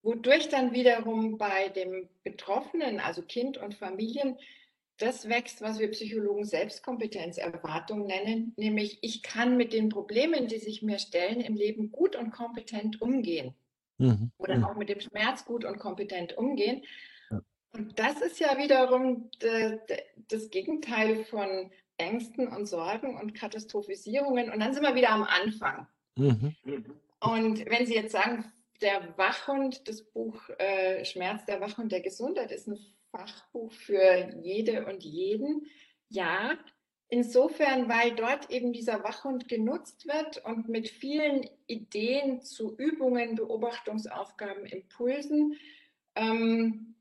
wodurch 0.03 0.49
dann 0.49 0.73
wiederum 0.73 1.39
bei 1.39 1.69
dem 1.69 2.09
Betroffenen, 2.25 3.01
also 3.01 3.23
Kind 3.23 3.59
und 3.59 3.75
Familien, 3.75 4.39
das 4.99 5.29
wächst, 5.29 5.61
was 5.61 5.79
wir 5.79 5.91
Psychologen 5.91 6.45
Selbstkompetenzerwartung 6.45 8.07
nennen, 8.07 8.53
nämlich 8.57 8.99
ich 9.03 9.23
kann 9.23 9.57
mit 9.57 9.73
den 9.73 9.91
Problemen, 9.91 10.49
die 10.49 10.59
sich 10.59 10.83
mir 10.83 10.99
stellen 10.99 11.41
im 11.41 11.55
Leben 11.55 11.93
gut 11.93 12.17
und 12.17 12.31
kompetent 12.31 13.01
umgehen 13.01 13.55
mhm. 13.99 14.31
oder 14.39 14.57
mhm. 14.57 14.65
auch 14.65 14.77
mit 14.77 14.89
dem 14.89 15.01
Schmerz 15.01 15.45
gut 15.45 15.65
und 15.65 15.79
kompetent 15.79 16.37
umgehen. 16.37 16.83
Ja. 17.31 17.41
Und 17.73 17.99
das 17.99 18.21
ist 18.21 18.41
ja 18.41 18.57
wiederum 18.59 19.31
de, 19.43 19.79
de, 19.89 19.99
das 20.29 20.51
Gegenteil 20.51 21.25
von 21.25 21.71
Ängsten 21.99 22.49
und 22.49 22.67
Sorgen 22.67 23.19
und 23.19 23.35
Katastrophisierungen. 23.35 24.51
Und 24.51 24.61
dann 24.61 24.73
sind 24.73 24.83
wir 24.83 24.95
wieder 24.95 25.11
am 25.11 25.25
Anfang. 25.25 25.87
Mhm. 26.17 26.55
Und 27.21 27.67
wenn 27.67 27.87
Sie 27.87 27.95
jetzt 27.95 28.13
sagen, 28.13 28.53
der 28.81 29.17
Wachhund, 29.17 29.89
das 29.89 30.03
Buch 30.03 30.49
äh, 30.59 31.05
Schmerz 31.05 31.45
der 31.47 31.61
Wachhund 31.61 31.91
der 31.91 32.01
Gesundheit 32.01 32.53
ist 32.53 32.69
ein 32.69 32.79
Fachbuch 33.11 33.73
für 33.73 34.31
jede 34.41 34.87
und 34.87 35.03
jeden. 35.03 35.67
Ja, 36.09 36.53
insofern, 37.09 37.89
weil 37.89 38.15
dort 38.15 38.51
eben 38.51 38.73
dieser 38.73 39.03
Wachhund 39.05 39.49
genutzt 39.49 40.07
wird 40.07 40.45
und 40.45 40.69
mit 40.69 40.89
vielen 40.89 41.49
Ideen 41.67 42.43
zu 42.43 42.77
Übungen, 42.77 43.35
Beobachtungsaufgaben, 43.35 44.67
Impulsen 44.67 45.57
ähm, 46.15 46.95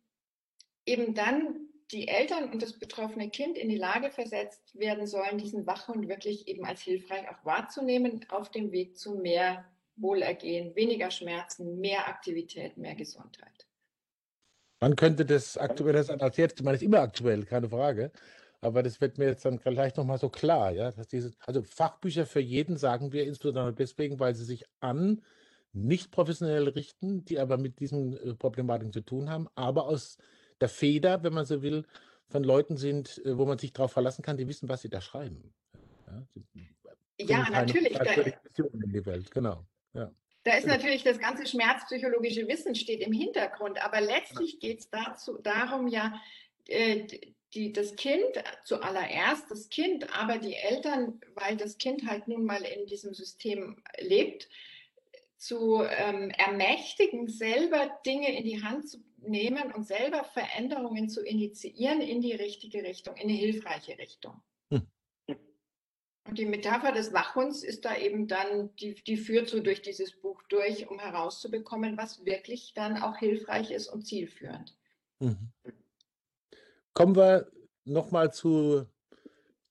eben 0.85 1.13
dann 1.13 1.67
die 1.91 2.07
Eltern 2.07 2.51
und 2.51 2.61
das 2.61 2.73
betroffene 2.73 3.29
Kind 3.29 3.57
in 3.57 3.69
die 3.69 3.77
Lage 3.77 4.09
versetzt 4.09 4.77
werden 4.77 5.07
sollen, 5.07 5.37
diesen 5.37 5.65
Wachhund 5.65 6.09
wirklich 6.09 6.47
eben 6.47 6.65
als 6.65 6.81
hilfreich 6.81 7.29
auch 7.29 7.45
wahrzunehmen 7.45 8.25
auf 8.29 8.51
dem 8.51 8.71
Weg 8.71 8.97
zu 8.97 9.15
mehr 9.15 9.65
Wohlergehen, 9.95 10.75
weniger 10.75 11.09
Schmerzen, 11.11 11.79
mehr 11.79 12.07
Aktivität, 12.07 12.77
mehr 12.77 12.95
Gesundheit. 12.95 13.67
Wann 14.79 14.95
könnte 14.95 15.25
das 15.25 15.57
aktueller 15.57 16.03
sein 16.03 16.21
als 16.21 16.37
jetzt? 16.37 16.61
Es 16.61 16.73
ist 16.73 16.83
immer 16.83 16.99
aktuell, 16.99 17.45
keine 17.45 17.69
Frage. 17.69 18.11
Aber 18.61 18.81
das 18.81 18.99
wird 19.01 19.17
mir 19.17 19.25
jetzt 19.25 19.45
dann 19.45 19.59
gleich 19.59 19.95
nochmal 19.95 20.17
so 20.17 20.29
klar, 20.29 20.71
ja, 20.71 20.91
dass 20.91 21.07
diese, 21.07 21.31
also 21.45 21.61
Fachbücher 21.61 22.25
für 22.25 22.39
jeden 22.39 22.77
sagen 22.77 23.11
wir 23.13 23.25
insbesondere 23.25 23.73
deswegen, 23.73 24.19
weil 24.19 24.33
sie 24.33 24.45
sich 24.45 24.65
an 24.79 25.21
nicht 25.73 26.11
professionell 26.11 26.67
richten, 26.67 27.23
die 27.25 27.39
aber 27.39 27.57
mit 27.57 27.79
diesen 27.79 28.17
äh, 28.17 28.33
Problematiken 28.33 28.93
zu 28.93 29.01
tun 29.01 29.29
haben, 29.29 29.47
aber 29.55 29.85
aus 29.85 30.17
der 30.59 30.69
Feder, 30.69 31.23
wenn 31.23 31.33
man 31.33 31.45
so 31.45 31.61
will, 31.61 31.85
von 32.29 32.43
Leuten 32.43 32.77
sind, 32.77 33.21
äh, 33.25 33.37
wo 33.37 33.45
man 33.45 33.59
sich 33.59 33.73
darauf 33.73 33.91
verlassen 33.91 34.23
kann, 34.23 34.37
die 34.37 34.47
wissen, 34.47 34.69
was 34.69 34.81
sie 34.81 34.89
da 34.89 35.01
schreiben. 35.01 35.53
Ja, 36.07 36.25
ja 37.19 37.49
natürlich. 37.49 37.95
in 37.95 38.93
die 38.93 39.05
Welt, 39.05 39.29
genau. 39.31 39.65
Ja. 39.93 40.11
Da 40.43 40.53
ist 40.53 40.67
natürlich 40.67 41.03
das 41.03 41.19
ganze 41.19 41.45
schmerzpsychologische 41.45 42.47
Wissen 42.47 42.73
steht 42.73 43.01
im 43.01 43.11
Hintergrund, 43.11 43.83
aber 43.83 44.01
letztlich 44.01 44.59
geht 44.59 44.79
es 44.79 44.89
dazu 44.89 45.37
darum 45.39 45.87
ja, 45.87 46.19
äh, 46.67 47.05
die, 47.53 47.71
das 47.71 47.95
Kind 47.95 48.25
zuallererst, 48.65 49.49
das 49.49 49.69
Kind, 49.69 50.13
aber 50.17 50.37
die 50.37 50.55
Eltern, 50.55 51.21
weil 51.35 51.57
das 51.57 51.77
Kind 51.77 52.07
halt 52.07 52.27
nun 52.27 52.45
mal 52.45 52.61
in 52.63 52.85
diesem 52.87 53.13
System 53.13 53.81
lebt, 53.99 54.49
zu 55.37 55.83
ähm, 55.83 56.31
ermächtigen, 56.31 57.27
selber 57.27 57.99
Dinge 58.05 58.35
in 58.37 58.43
die 58.43 58.63
Hand 58.63 58.89
zu 58.89 58.97
nehmen 59.17 59.71
und 59.71 59.85
selber 59.85 60.23
Veränderungen 60.23 61.09
zu 61.09 61.23
initiieren 61.23 62.01
in 62.01 62.21
die 62.21 62.33
richtige 62.33 62.83
Richtung, 62.83 63.15
in 63.15 63.29
eine 63.29 63.37
hilfreiche 63.37 63.97
Richtung. 63.97 64.41
Und 66.27 66.37
die 66.37 66.45
Metapher 66.45 66.91
des 66.91 67.13
Wachhunds 67.13 67.63
ist 67.63 67.85
da 67.85 67.95
eben 67.95 68.27
dann, 68.27 68.75
die, 68.75 68.95
die 68.95 69.15
führt 69.15 69.47
so 69.47 69.61
durch 69.61 69.81
dieses 69.81 70.11
Buch 70.11 70.43
durch, 70.49 70.89
um 70.89 70.99
herauszubekommen, 70.99 71.97
was 71.97 72.25
wirklich 72.25 72.73
dann 72.75 73.01
auch 73.01 73.17
hilfreich 73.17 73.71
ist 73.71 73.87
und 73.87 74.05
zielführend. 74.05 74.75
Mhm. 75.19 75.51
Kommen 76.97 77.15
wir 77.15 77.45
nochmal 77.85 78.33
zu, 78.33 78.87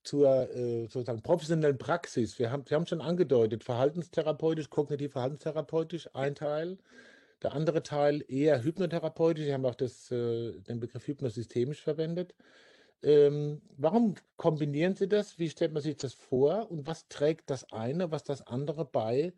zur 0.04 0.48
äh, 0.54 0.82
sozusagen 0.82 1.22
professionellen 1.22 1.76
Praxis. 1.76 2.38
Wir 2.38 2.52
haben, 2.52 2.62
wir 2.70 2.76
haben 2.76 2.86
schon 2.86 3.00
angedeutet, 3.00 3.64
verhaltenstherapeutisch, 3.64 4.70
kognitiv 4.70 5.10
verhaltenstherapeutisch, 5.10 6.08
ein 6.14 6.36
Teil. 6.36 6.78
Der 7.42 7.52
andere 7.52 7.82
Teil 7.82 8.24
eher 8.28 8.62
hypnotherapeutisch. 8.62 9.44
Sie 9.44 9.52
haben 9.52 9.66
auch 9.66 9.74
das, 9.74 10.08
äh, 10.12 10.52
den 10.60 10.78
Begriff 10.78 11.08
hypnosystemisch 11.08 11.82
verwendet. 11.82 12.36
Ähm, 13.02 13.60
warum 13.76 14.14
kombinieren 14.36 14.94
Sie 14.94 15.08
das? 15.08 15.36
Wie 15.36 15.50
stellt 15.50 15.72
man 15.72 15.82
sich 15.82 15.96
das 15.96 16.14
vor? 16.14 16.70
Und 16.70 16.86
was 16.86 17.08
trägt 17.08 17.50
das 17.50 17.72
eine, 17.72 18.12
was 18.12 18.22
das 18.22 18.46
andere 18.46 18.84
bei 18.84 19.32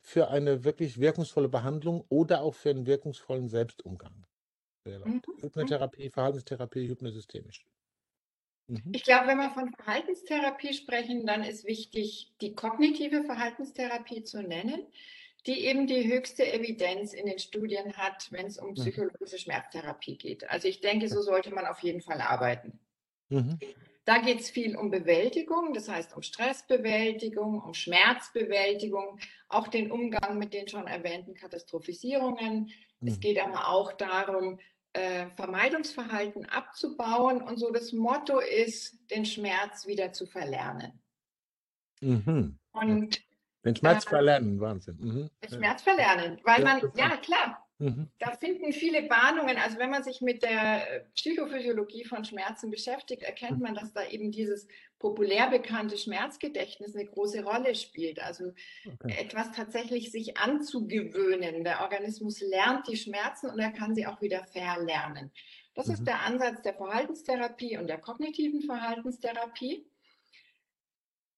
für 0.00 0.28
eine 0.28 0.64
wirklich 0.64 1.00
wirkungsvolle 1.00 1.50
Behandlung 1.50 2.02
oder 2.08 2.40
auch 2.40 2.54
für 2.54 2.70
einen 2.70 2.86
wirkungsvollen 2.86 3.50
Selbstumgang? 3.50 4.24
Mhm. 4.86 5.22
Hypnotherapie, 5.40 6.10
Verhaltenstherapie, 6.10 6.88
hypnosystemisch. 6.88 7.64
Mhm. 8.68 8.92
Ich 8.92 9.04
glaube, 9.04 9.28
wenn 9.28 9.38
wir 9.38 9.50
von 9.50 9.72
Verhaltenstherapie 9.72 10.74
sprechen, 10.74 11.26
dann 11.26 11.44
ist 11.44 11.64
wichtig, 11.64 12.32
die 12.40 12.54
kognitive 12.54 13.24
Verhaltenstherapie 13.24 14.24
zu 14.24 14.42
nennen, 14.42 14.86
die 15.46 15.64
eben 15.66 15.86
die 15.86 16.12
höchste 16.12 16.52
Evidenz 16.52 17.12
in 17.12 17.26
den 17.26 17.38
Studien 17.38 17.96
hat, 17.96 18.32
wenn 18.32 18.46
es 18.46 18.58
um 18.58 18.70
mhm. 18.70 18.74
psychologische 18.74 19.38
Schmerztherapie 19.38 20.16
geht. 20.16 20.48
Also 20.50 20.66
ich 20.66 20.80
denke, 20.80 21.08
so 21.08 21.22
sollte 21.22 21.54
man 21.54 21.66
auf 21.66 21.80
jeden 21.80 22.00
Fall 22.00 22.20
arbeiten. 22.20 22.80
Mhm. 23.28 23.58
Da 24.04 24.18
geht 24.18 24.40
es 24.40 24.50
viel 24.50 24.76
um 24.76 24.90
Bewältigung, 24.90 25.74
das 25.74 25.88
heißt 25.88 26.14
um 26.14 26.22
Stressbewältigung, 26.22 27.60
um 27.60 27.74
Schmerzbewältigung, 27.74 29.18
auch 29.48 29.66
den 29.66 29.90
Umgang 29.90 30.38
mit 30.38 30.54
den 30.54 30.68
schon 30.68 30.86
erwähnten 30.86 31.34
Katastrophisierungen. 31.34 32.70
Mhm. 33.00 33.08
Es 33.08 33.20
geht 33.20 33.40
aber 33.40 33.68
auch 33.68 33.92
darum, 33.92 34.60
äh, 34.96 35.30
Vermeidungsverhalten 35.36 36.46
abzubauen. 36.46 37.42
Und 37.42 37.58
so 37.58 37.70
das 37.70 37.92
Motto 37.92 38.40
ist, 38.40 38.98
den 39.10 39.24
Schmerz 39.26 39.86
wieder 39.86 40.12
zu 40.12 40.26
verlernen. 40.26 41.02
Mhm. 42.00 42.58
Und 42.72 43.20
den 43.64 43.76
Schmerz 43.76 44.06
äh, 44.06 44.08
verlernen, 44.08 44.60
Wahnsinn. 44.60 44.96
Mhm. 44.98 45.30
Den 45.42 45.58
Schmerz 45.58 45.82
verlernen, 45.82 46.40
weil 46.44 46.62
man, 46.62 46.80
ja 46.96 47.16
klar, 47.16 47.65
Mhm. 47.78 48.08
Da 48.18 48.32
finden 48.32 48.72
viele 48.72 49.08
Warnungen. 49.10 49.58
Also 49.58 49.78
wenn 49.78 49.90
man 49.90 50.02
sich 50.02 50.22
mit 50.22 50.42
der 50.42 50.90
äh, 50.90 51.00
Psychophysiologie 51.14 52.04
von 52.04 52.24
Schmerzen 52.24 52.70
beschäftigt, 52.70 53.22
erkennt 53.22 53.60
man, 53.60 53.74
dass 53.74 53.92
da 53.92 54.06
eben 54.08 54.32
dieses 54.32 54.66
populär 54.98 55.50
bekannte 55.50 55.98
Schmerzgedächtnis 55.98 56.94
eine 56.94 57.04
große 57.04 57.44
Rolle 57.44 57.74
spielt. 57.74 58.22
Also 58.22 58.54
okay. 58.86 59.14
etwas 59.18 59.52
tatsächlich 59.52 60.10
sich 60.10 60.38
anzugewöhnen. 60.38 61.64
Der 61.64 61.82
Organismus 61.82 62.40
lernt 62.40 62.88
die 62.88 62.96
Schmerzen 62.96 63.50
und 63.50 63.58
er 63.58 63.72
kann 63.72 63.94
sie 63.94 64.06
auch 64.06 64.22
wieder 64.22 64.44
verlernen. 64.44 65.30
Das 65.74 65.88
mhm. 65.88 65.94
ist 65.94 66.04
der 66.04 66.22
Ansatz 66.22 66.62
der 66.62 66.74
Verhaltenstherapie 66.74 67.76
und 67.76 67.88
der 67.88 67.98
kognitiven 67.98 68.62
Verhaltenstherapie. 68.62 69.86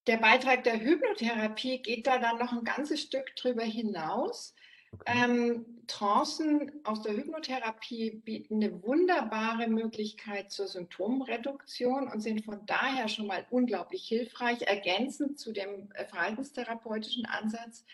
Der 0.07 0.19
Beitrag 0.19 0.63
der 0.63 0.81
Hypnotherapie 0.81 1.83
geht 1.83 2.07
da 2.07 2.19
dann 2.19 2.39
noch 2.39 2.53
ein 2.53 2.65
ganzes 2.65 3.03
Stück 3.03 3.35
drüber 3.35 3.65
hinaus. 3.65 4.55
Okay. 4.93 5.13
Ähm, 5.25 5.78
Trancen 5.89 6.81
aus 6.85 7.03
der 7.03 7.17
Hypnotherapie 7.17 8.23
bieten 8.25 8.63
eine 8.63 8.83
wunderbare 8.83 9.69
Möglichkeit 9.69 10.53
zur 10.53 10.69
Symptomreduktion 10.69 12.09
und 12.09 12.21
sind 12.21 12.45
von 12.45 12.65
daher 12.67 13.09
schon 13.09 13.27
mal 13.27 13.45
unglaublich 13.51 14.07
hilfreich, 14.07 14.63
ergänzend 14.63 15.41
zu 15.41 15.53
dem 15.53 15.91
äh, 15.95 16.05
verhaltenstherapeutischen 16.05 17.27
Ansatz. 17.27 17.85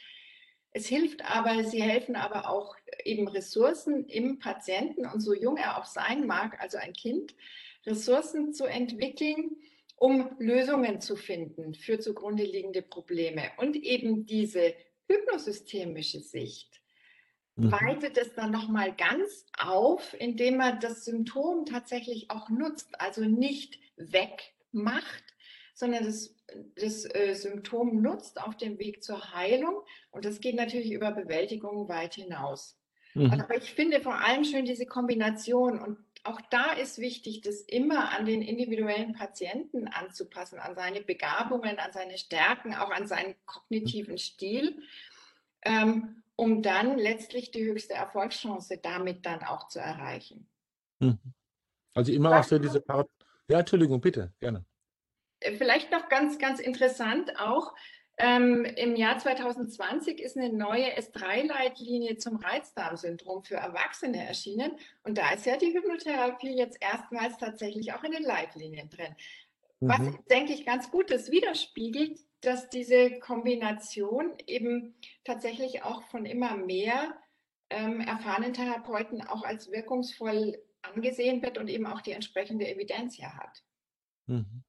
Es 0.72 0.86
hilft 0.86 1.24
aber, 1.24 1.64
sie 1.64 1.82
helfen 1.82 2.16
aber 2.16 2.50
auch 2.50 2.76
eben 3.04 3.28
Ressourcen 3.28 4.06
im 4.06 4.40
Patienten 4.40 5.06
und 5.06 5.20
so 5.20 5.32
jung 5.32 5.56
er 5.56 5.78
auch 5.78 5.86
sein 5.86 6.26
mag, 6.26 6.60
also 6.60 6.78
ein 6.78 6.92
Kind, 6.92 7.34
Ressourcen 7.86 8.52
zu 8.52 8.64
entwickeln, 8.64 9.56
um 9.96 10.34
Lösungen 10.38 11.00
zu 11.00 11.16
finden 11.16 11.74
für 11.74 12.00
zugrunde 12.00 12.42
liegende 12.42 12.82
Probleme 12.82 13.52
und 13.58 13.76
eben 13.76 14.26
diese 14.26 14.74
hypnosystemische 15.06 16.20
Sicht. 16.20 16.83
Weitet 17.56 18.18
es 18.18 18.34
dann 18.34 18.50
nochmal 18.50 18.94
ganz 18.94 19.46
auf, 19.58 20.14
indem 20.18 20.56
man 20.56 20.80
das 20.80 21.04
Symptom 21.04 21.66
tatsächlich 21.66 22.30
auch 22.30 22.48
nutzt, 22.48 23.00
also 23.00 23.22
nicht 23.22 23.78
wegmacht, 23.96 25.24
sondern 25.74 26.04
das, 26.04 26.34
das 26.76 27.04
äh, 27.14 27.34
Symptom 27.34 28.02
nutzt 28.02 28.40
auf 28.40 28.56
dem 28.56 28.78
Weg 28.78 29.02
zur 29.02 29.34
Heilung. 29.34 29.82
Und 30.10 30.24
das 30.24 30.40
geht 30.40 30.56
natürlich 30.56 30.92
über 30.92 31.12
Bewältigung 31.12 31.88
weit 31.88 32.14
hinaus. 32.14 32.76
Mhm. 33.14 33.32
Aber 33.32 33.56
ich 33.56 33.72
finde 33.74 34.00
vor 34.00 34.16
allem 34.20 34.44
schön 34.44 34.64
diese 34.64 34.86
Kombination 34.86 35.78
und 35.80 35.98
auch 36.24 36.40
da 36.50 36.72
ist 36.72 36.98
wichtig, 36.98 37.42
das 37.42 37.60
immer 37.60 38.10
an 38.12 38.24
den 38.24 38.40
individuellen 38.40 39.12
Patienten 39.12 39.88
anzupassen, 39.88 40.58
an 40.58 40.74
seine 40.74 41.02
Begabungen, 41.02 41.78
an 41.78 41.92
seine 41.92 42.16
Stärken, 42.16 42.74
auch 42.74 42.90
an 42.90 43.06
seinen 43.06 43.34
kognitiven 43.44 44.16
Stil. 44.16 44.82
Ähm, 45.62 46.23
um 46.36 46.62
dann 46.62 46.98
letztlich 46.98 47.50
die 47.50 47.64
höchste 47.64 47.94
Erfolgschance 47.94 48.78
damit 48.78 49.24
dann 49.26 49.42
auch 49.42 49.68
zu 49.68 49.78
erreichen. 49.78 50.48
Mhm. 51.00 51.18
Also 51.94 52.12
immer 52.12 52.30
Was 52.30 52.46
auch 52.46 52.50
so 52.50 52.58
diese 52.58 52.80
Part. 52.80 53.08
Ja, 53.48 53.60
Entschuldigung, 53.60 54.00
bitte, 54.00 54.32
gerne. 54.40 54.64
Äh, 55.40 55.56
vielleicht 55.56 55.90
noch 55.90 56.08
ganz, 56.08 56.38
ganz 56.38 56.60
interessant 56.60 57.38
auch, 57.38 57.74
Ähm, 58.16 58.64
Im 58.64 58.94
Jahr 58.94 59.18
2020 59.18 60.20
ist 60.20 60.36
eine 60.36 60.52
neue 60.52 60.96
S3-Leitlinie 60.96 62.16
zum 62.16 62.36
Reizdarmsyndrom 62.36 63.42
für 63.42 63.56
Erwachsene 63.56 64.24
erschienen. 64.24 64.78
Und 65.02 65.18
da 65.18 65.32
ist 65.32 65.46
ja 65.46 65.56
die 65.56 65.74
Hypnotherapie 65.74 66.56
jetzt 66.56 66.78
erstmals 66.80 67.38
tatsächlich 67.38 67.92
auch 67.92 68.04
in 68.04 68.12
den 68.12 68.22
Leitlinien 68.22 68.88
drin. 68.88 69.16
Was, 69.80 69.98
mhm. 69.98 70.18
denke 70.30 70.52
ich, 70.52 70.64
ganz 70.64 70.92
gut 70.92 71.10
das 71.10 71.32
widerspiegelt, 71.32 72.20
dass 72.46 72.68
diese 72.68 73.18
Kombination 73.18 74.34
eben 74.46 74.94
tatsächlich 75.24 75.82
auch 75.82 76.02
von 76.04 76.26
immer 76.26 76.56
mehr 76.56 77.14
ähm, 77.70 78.00
erfahrenen 78.00 78.52
Therapeuten 78.52 79.22
auch 79.22 79.42
als 79.42 79.70
wirkungsvoll 79.70 80.58
angesehen 80.82 81.42
wird 81.42 81.58
und 81.58 81.68
eben 81.68 81.86
auch 81.86 82.00
die 82.00 82.12
entsprechende 82.12 82.68
Evidenz 82.68 83.16
ja 83.16 83.32
hat. 83.34 83.64
Mhm. 84.26 84.62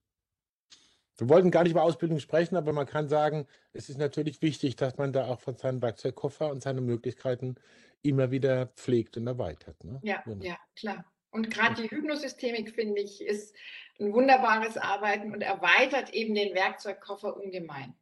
Wir 1.18 1.30
wollten 1.30 1.52
gar 1.52 1.64
nicht 1.64 1.72
über 1.72 1.84
Ausbildung 1.84 2.20
sprechen, 2.20 2.58
aber 2.58 2.74
man 2.74 2.86
kann 2.86 3.08
sagen, 3.08 3.48
es 3.72 3.90
ist 3.90 3.98
natürlich 3.98 4.42
wichtig, 4.42 4.76
dass 4.76 4.98
man 4.98 5.14
da 5.14 5.28
auch 5.28 5.40
von 5.40 5.56
seinem 5.56 5.82
Werkzeugkoffer 5.82 6.50
und 6.52 6.62
seinen 6.62 6.86
Möglichkeiten 6.86 7.56
immer 8.02 8.32
wieder 8.32 8.68
pflegt 8.68 9.16
und 9.16 9.26
erweitert. 9.26 9.82
Ne? 9.84 10.00
Ja, 10.04 10.22
genau. 10.26 10.44
ja, 10.44 10.58
klar. 10.76 11.06
Und 11.32 11.50
gerade 11.50 11.82
die 11.82 11.90
Hypnosystemik, 11.92 12.74
finde 12.74 13.02
ich, 13.02 13.22
ist 13.22 13.56
ein 14.00 14.14
wunderbares 14.14 14.78
Arbeiten 14.78 15.34
und 15.34 15.42
erweitert 15.42 16.14
eben 16.14 16.36
den 16.36 16.54
Werkzeugkoffer 16.54 17.36
ungemein. 17.36 17.94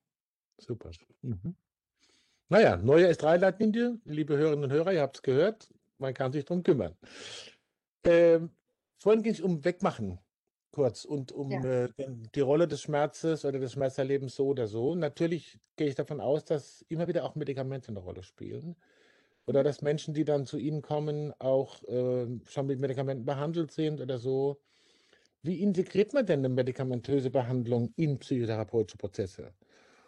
Super. 0.59 0.91
Mhm. 1.21 1.55
Naja, 2.49 2.77
neue 2.77 3.09
S3-Leitlinie, 3.09 3.99
liebe 4.05 4.37
Hörerinnen 4.37 4.65
und 4.65 4.71
Hörer, 4.71 4.93
ihr 4.93 5.01
habt 5.01 5.17
es 5.17 5.21
gehört, 5.23 5.69
man 5.97 6.13
kann 6.13 6.31
sich 6.31 6.45
darum 6.45 6.63
kümmern. 6.63 6.95
Ähm, 8.03 8.51
vorhin 8.99 9.23
ging 9.23 9.33
es 9.33 9.41
um 9.41 9.63
Wegmachen 9.63 10.19
kurz 10.71 11.05
und 11.05 11.31
um 11.31 11.51
Ja. 11.51 11.85
äh, 11.85 11.89
die 12.35 12.41
Rolle 12.41 12.67
des 12.67 12.81
Schmerzes 12.81 13.45
oder 13.45 13.59
des 13.59 13.73
Schmerzerlebens 13.73 14.35
so 14.35 14.47
oder 14.47 14.67
so. 14.67 14.95
Natürlich 14.95 15.59
gehe 15.75 15.87
ich 15.87 15.95
davon 15.95 16.19
aus, 16.19 16.45
dass 16.45 16.83
immer 16.89 17.07
wieder 17.07 17.23
auch 17.23 17.35
Medikamente 17.35 17.89
eine 17.89 17.99
Rolle 17.99 18.23
spielen. 18.23 18.75
Oder 19.45 19.63
dass 19.63 19.81
Menschen, 19.81 20.13
die 20.13 20.23
dann 20.23 20.45
zu 20.45 20.57
Ihnen 20.57 20.81
kommen, 20.81 21.33
auch 21.39 21.83
äh, 21.83 22.27
schon 22.45 22.67
mit 22.67 22.79
Medikamenten 22.79 23.25
behandelt 23.25 23.71
sind 23.71 23.99
oder 23.99 24.17
so. 24.17 24.61
Wie 25.41 25.61
integriert 25.61 26.13
man 26.13 26.25
denn 26.25 26.39
eine 26.39 26.49
medikamentöse 26.49 27.29
Behandlung 27.29 27.91
in 27.97 28.19
psychotherapeutische 28.19 28.97
Prozesse? 28.97 29.53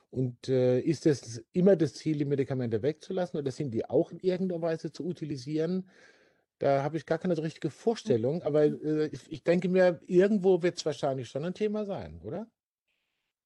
Und 0.09 0.47
äh, 0.47 0.79
ist 0.79 1.05
es 1.05 1.43
immer 1.51 1.75
das 1.75 1.95
Ziel, 1.95 2.17
die 2.17 2.25
Medikamente 2.25 2.81
wegzulassen 2.81 3.37
oder 3.37 3.51
sind 3.51 3.73
die 3.73 3.83
auch 3.89 4.11
in 4.11 4.19
irgendeiner 4.19 4.61
Weise 4.61 4.93
zu 4.93 5.05
utilisieren? 5.05 5.89
Da 6.59 6.83
habe 6.83 6.95
ich 6.95 7.05
gar 7.05 7.17
keine 7.17 7.37
richtige 7.37 7.69
Vorstellung, 7.69 8.41
aber 8.43 8.63
äh, 8.63 9.07
ich, 9.07 9.29
ich 9.29 9.43
denke 9.43 9.67
mir, 9.67 9.99
irgendwo 10.07 10.61
wird 10.63 10.77
es 10.77 10.85
wahrscheinlich 10.85 11.27
schon 11.27 11.43
ein 11.43 11.53
Thema 11.53 11.85
sein, 11.85 12.21
oder? 12.23 12.47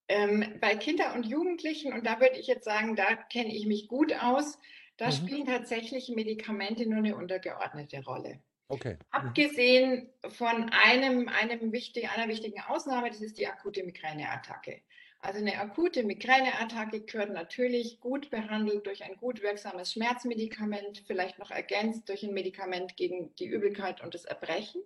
Ähm, 0.09 0.45
bei 0.61 0.75
Kindern 0.75 1.15
und 1.15 1.25
Jugendlichen, 1.25 1.91
und 1.91 2.05
da 2.05 2.19
würde 2.19 2.37
ich 2.37 2.45
jetzt 2.45 2.65
sagen, 2.65 2.95
da 2.95 3.15
kenne 3.15 3.55
ich 3.55 3.65
mich 3.65 3.87
gut 3.87 4.13
aus, 4.21 4.59
da 4.99 5.07
mhm. 5.07 5.11
spielen 5.11 5.45
tatsächlich 5.45 6.09
Medikamente 6.09 6.85
nur 6.85 6.97
eine 6.97 7.15
untergeordnete 7.15 8.03
Rolle. 8.03 8.41
Okay. 8.67 8.93
Mhm. 8.93 8.99
Abgesehen 9.11 10.09
von 10.27 10.69
einem, 10.71 11.29
einem 11.29 11.71
wichtig, 11.71 12.09
einer 12.09 12.27
wichtigen 12.27 12.59
Ausnahme, 12.61 13.09
das 13.09 13.21
ist 13.21 13.39
die 13.39 13.47
akute 13.47 13.83
Migräneattacke. 13.83 14.81
Also 15.21 15.39
eine 15.39 15.57
akute 15.57 16.03
Migräneattacke 16.03 17.01
gehört 17.01 17.31
natürlich 17.31 17.99
gut 18.01 18.29
behandelt 18.29 18.85
durch 18.85 19.03
ein 19.03 19.15
gut 19.15 19.41
wirksames 19.41 19.93
Schmerzmedikament, 19.93 21.03
vielleicht 21.07 21.39
noch 21.39 21.51
ergänzt 21.51 22.07
durch 22.09 22.23
ein 22.23 22.33
Medikament 22.33 22.97
gegen 22.97 23.33
die 23.35 23.47
Übelkeit 23.47 24.01
und 24.01 24.13
das 24.13 24.25
Erbrechen. 24.25 24.81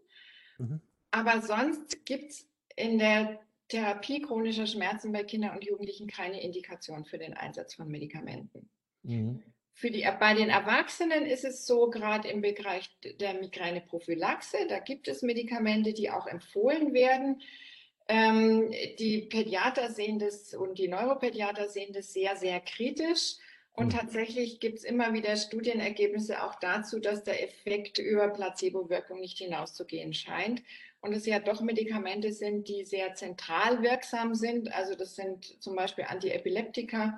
Mhm. 0.60 0.80
Aber 1.10 1.42
sonst 1.42 2.06
gibt 2.06 2.32
es 2.32 2.50
in 2.76 3.00
der 3.00 3.40
Therapie 3.68 4.22
chronischer 4.22 4.68
Schmerzen 4.68 5.12
bei 5.12 5.24
Kindern 5.24 5.56
und 5.56 5.64
Jugendlichen 5.64 6.08
keine 6.08 6.42
Indikation 6.42 7.06
für 7.06 7.18
den 7.18 7.34
Einsatz 7.34 7.74
von 7.74 7.88
Medikamenten. 7.88 8.70
Mhm. 9.02 9.44
Für 9.76 9.90
die, 9.90 10.08
bei 10.20 10.34
den 10.36 10.50
Erwachsenen 10.50 11.26
ist 11.26 11.44
es 11.44 11.66
so, 11.66 11.90
gerade 11.90 12.28
im 12.30 12.42
Bereich 12.42 12.90
der 13.20 13.34
Migräneprophylaxe, 13.34 14.68
da 14.70 14.80
gibt 14.80 15.08
es 15.08 15.24
Medikamente, 15.24 15.94
die 15.94 16.12
auch 16.12 16.28
empfohlen 16.28 16.94
werden. 16.94 17.42
Ähm, 18.08 18.72
die 19.00 19.24
Pädiater 19.24 19.90
sehen 19.90 20.20
das 20.20 20.54
und 20.54 20.78
die 20.78 20.88
Neuropädiater 20.88 21.70
sehen 21.70 21.94
das 21.94 22.14
sehr, 22.14 22.36
sehr 22.36 22.60
kritisch. 22.60 23.38
Und 23.72 23.88
mhm. 23.88 23.98
tatsächlich 23.98 24.60
gibt 24.60 24.80
es 24.80 24.84
immer 24.84 25.14
wieder 25.14 25.36
Studienergebnisse 25.36 26.44
auch 26.44 26.56
dazu, 26.56 27.00
dass 27.00 27.24
der 27.24 27.44
Effekt 27.44 27.98
über 27.98 28.30
Placebo-Wirkung 28.30 29.20
nicht 29.20 29.40
hinauszugehen 29.40 30.14
scheint. 30.14 30.62
Und 31.02 31.14
es 31.14 31.26
ja 31.26 31.40
doch 31.40 31.62
Medikamente 31.62 32.32
sind, 32.32 32.68
die 32.68 32.86
sehr 32.86 33.16
zentral 33.16 33.82
wirksam 33.82 34.36
sind. 34.36 34.72
Also 34.74 34.96
das 34.96 35.16
sind 35.16 35.62
zum 35.62 35.76
Beispiel 35.76 36.06
Antiepileptika, 36.06 37.18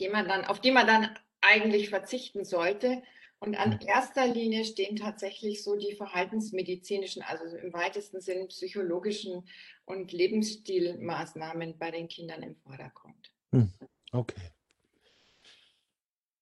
die 0.00 0.08
man 0.08 0.26
dann, 0.26 0.44
auf 0.44 0.60
die 0.60 0.72
man 0.72 0.86
dann 0.86 1.18
eigentlich 1.44 1.90
verzichten 1.90 2.44
sollte. 2.44 3.02
Und 3.40 3.56
an 3.56 3.78
hm. 3.78 3.86
erster 3.86 4.26
Linie 4.26 4.64
stehen 4.64 4.96
tatsächlich 4.96 5.62
so 5.62 5.76
die 5.76 5.94
verhaltensmedizinischen, 5.94 7.22
also 7.22 7.44
im 7.56 7.72
weitesten 7.72 8.20
Sinne 8.20 8.46
psychologischen 8.46 9.46
und 9.84 10.12
Lebensstilmaßnahmen 10.12 11.76
bei 11.78 11.90
den 11.90 12.08
Kindern 12.08 12.42
im 12.42 12.56
Vordergrund. 12.56 13.32
Hm, 13.52 13.70
okay. 14.12 14.40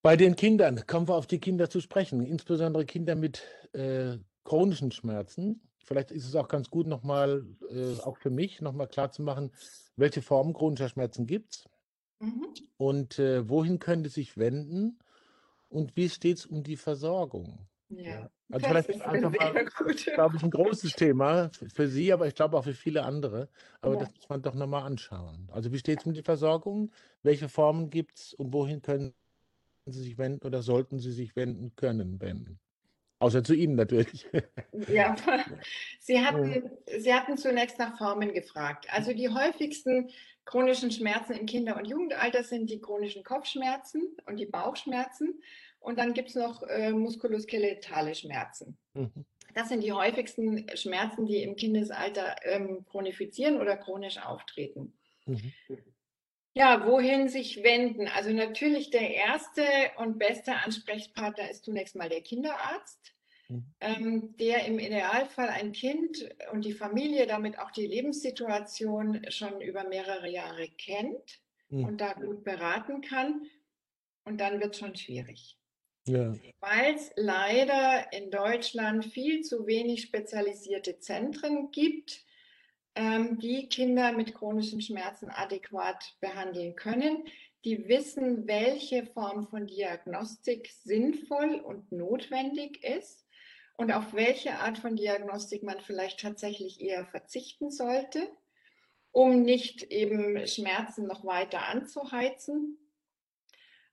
Bei 0.00 0.16
den 0.16 0.36
Kindern, 0.36 0.86
kommen 0.86 1.08
wir 1.08 1.16
auf 1.16 1.26
die 1.26 1.40
Kinder 1.40 1.68
zu 1.68 1.80
sprechen, 1.80 2.24
insbesondere 2.24 2.84
Kinder 2.84 3.16
mit 3.16 3.42
äh, 3.72 4.18
chronischen 4.44 4.92
Schmerzen. 4.92 5.60
Vielleicht 5.84 6.12
ist 6.12 6.26
es 6.26 6.36
auch 6.36 6.48
ganz 6.48 6.70
gut, 6.70 6.86
nochmal, 6.86 7.44
äh, 7.70 8.00
auch 8.02 8.16
für 8.16 8.30
mich, 8.30 8.60
nochmal 8.60 8.86
klarzumachen, 8.86 9.52
welche 9.96 10.22
Formen 10.22 10.54
chronischer 10.54 10.88
Schmerzen 10.88 11.26
gibt 11.26 11.54
es 11.54 11.64
mhm. 12.22 12.48
und 12.76 13.18
äh, 13.18 13.48
wohin 13.48 13.78
könnte 13.78 14.08
sich 14.08 14.38
wenden 14.38 14.98
und 15.68 15.96
wie 15.96 16.08
steht 16.08 16.38
es 16.38 16.46
um 16.46 16.62
die 16.62 16.76
Versorgung? 16.76 17.66
Ja. 17.88 18.30
Also 18.50 18.68
vielleicht 18.68 18.88
ist 18.90 19.02
einfach 19.02 19.30
mal, 19.30 19.64
glaube 20.14 20.36
ich, 20.36 20.42
ein 20.42 20.50
großes 20.50 20.92
Thema 20.92 21.50
für 21.72 21.88
Sie, 21.88 22.12
aber 22.12 22.26
ich 22.26 22.34
glaube 22.34 22.58
auch 22.58 22.64
für 22.64 22.74
viele 22.74 23.02
andere. 23.04 23.48
Aber 23.80 23.94
ja. 23.94 24.00
das 24.00 24.14
muss 24.14 24.28
man 24.28 24.42
doch 24.42 24.54
nochmal 24.54 24.82
anschauen. 24.82 25.48
Also 25.52 25.72
wie 25.72 25.78
steht 25.78 26.00
es 26.00 26.06
um 26.06 26.12
die 26.12 26.22
Versorgung? 26.22 26.90
Welche 27.22 27.48
Formen 27.48 27.88
gibt 27.88 28.18
es 28.18 28.34
und 28.34 28.52
wohin 28.52 28.82
können 28.82 29.14
Sie 29.86 30.02
sich 30.02 30.18
wenden 30.18 30.46
oder 30.46 30.62
sollten 30.62 30.98
Sie 30.98 31.12
sich 31.12 31.34
wenden 31.34 31.74
können 31.76 32.20
wenden? 32.20 32.58
Außer 33.20 33.44
zu 33.44 33.54
Ihnen 33.54 33.76
natürlich. 33.76 34.28
Ja, 34.88 35.14
Sie 36.00 36.20
hatten, 36.20 36.70
Sie 36.98 37.14
hatten 37.14 37.38
zunächst 37.38 37.78
nach 37.78 37.96
Formen 37.96 38.34
gefragt. 38.34 38.86
Also 38.90 39.12
die 39.14 39.28
häufigsten 39.28 40.10
chronischen 40.44 40.90
Schmerzen 40.90 41.32
im 41.32 41.46
Kinder- 41.46 41.76
und 41.76 41.86
Jugendalter 41.86 42.44
sind 42.44 42.70
die 42.70 42.80
chronischen 42.80 43.24
Kopfschmerzen 43.24 44.16
und 44.26 44.36
die 44.36 44.46
Bauchschmerzen. 44.46 45.42
Und 45.80 45.98
dann 45.98 46.14
gibt 46.14 46.28
es 46.28 46.34
noch 46.34 46.62
äh, 46.62 46.92
muskuloskeletale 46.92 48.14
Schmerzen. 48.14 48.78
Mhm. 48.94 49.24
Das 49.54 49.68
sind 49.68 49.82
die 49.82 49.92
häufigsten 49.92 50.66
Schmerzen, 50.76 51.26
die 51.26 51.42
im 51.42 51.56
Kindesalter 51.56 52.36
ähm, 52.44 52.84
chronifizieren 52.88 53.60
oder 53.60 53.76
chronisch 53.76 54.18
auftreten. 54.18 54.92
Mhm. 55.26 55.52
Ja, 56.54 56.86
wohin 56.86 57.28
sich 57.28 57.62
wenden? 57.62 58.08
Also 58.08 58.30
natürlich 58.30 58.90
der 58.90 59.14
erste 59.14 59.64
und 59.96 60.18
beste 60.18 60.54
Ansprechpartner 60.54 61.50
ist 61.50 61.64
zunächst 61.64 61.96
mal 61.96 62.10
der 62.10 62.20
Kinderarzt. 62.20 63.14
Ähm, 63.80 64.36
der 64.38 64.66
im 64.66 64.78
Idealfall 64.78 65.48
ein 65.48 65.72
Kind 65.72 66.28
und 66.52 66.64
die 66.64 66.72
Familie, 66.72 67.26
damit 67.26 67.58
auch 67.58 67.70
die 67.70 67.86
Lebenssituation 67.86 69.26
schon 69.30 69.60
über 69.60 69.84
mehrere 69.84 70.28
Jahre 70.28 70.68
kennt 70.68 71.40
mhm. 71.68 71.84
und 71.84 72.00
da 72.00 72.12
gut 72.12 72.44
beraten 72.44 73.00
kann. 73.00 73.46
Und 74.24 74.40
dann 74.40 74.60
wird 74.60 74.74
es 74.74 74.78
schon 74.78 74.94
schwierig. 74.94 75.58
Ja. 76.06 76.34
Weil 76.60 76.94
es 76.94 77.12
leider 77.16 78.12
in 78.12 78.30
Deutschland 78.30 79.04
viel 79.06 79.42
zu 79.42 79.66
wenig 79.66 80.02
spezialisierte 80.02 80.98
Zentren 80.98 81.70
gibt, 81.70 82.24
ähm, 82.94 83.38
die 83.38 83.68
Kinder 83.68 84.12
mit 84.12 84.34
chronischen 84.34 84.80
Schmerzen 84.80 85.30
adäquat 85.30 86.16
behandeln 86.20 86.74
können. 86.76 87.24
Die 87.64 87.88
wissen, 87.88 88.48
welche 88.48 89.06
Form 89.06 89.46
von 89.46 89.66
Diagnostik 89.68 90.70
sinnvoll 90.82 91.60
und 91.64 91.92
notwendig 91.92 92.82
ist 92.82 93.24
und 93.76 93.92
auf 93.92 94.12
welche 94.14 94.54
Art 94.58 94.78
von 94.78 94.96
Diagnostik 94.96 95.62
man 95.62 95.80
vielleicht 95.80 96.20
tatsächlich 96.20 96.80
eher 96.80 97.06
verzichten 97.06 97.70
sollte, 97.70 98.28
um 99.10 99.42
nicht 99.42 99.84
eben 99.84 100.46
Schmerzen 100.46 101.06
noch 101.06 101.24
weiter 101.24 101.66
anzuheizen. 101.66 102.78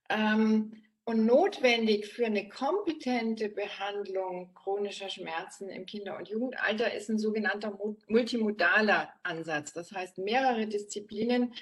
Ähm, 0.08 0.82
und 1.04 1.26
notwendig 1.26 2.06
für 2.06 2.26
eine 2.26 2.48
kompetente 2.48 3.48
Behandlung 3.48 4.54
chronischer 4.54 5.08
Schmerzen 5.08 5.68
im 5.68 5.84
Kinder- 5.84 6.16
und 6.16 6.28
Jugendalter 6.28 6.92
ist 6.94 7.08
ein 7.08 7.18
sogenannter 7.18 7.76
multimodaler 8.06 9.12
Ansatz. 9.24 9.72
Das 9.72 9.90
heißt, 9.90 10.18
mehrere 10.18 10.68
Disziplinen, 10.68 11.52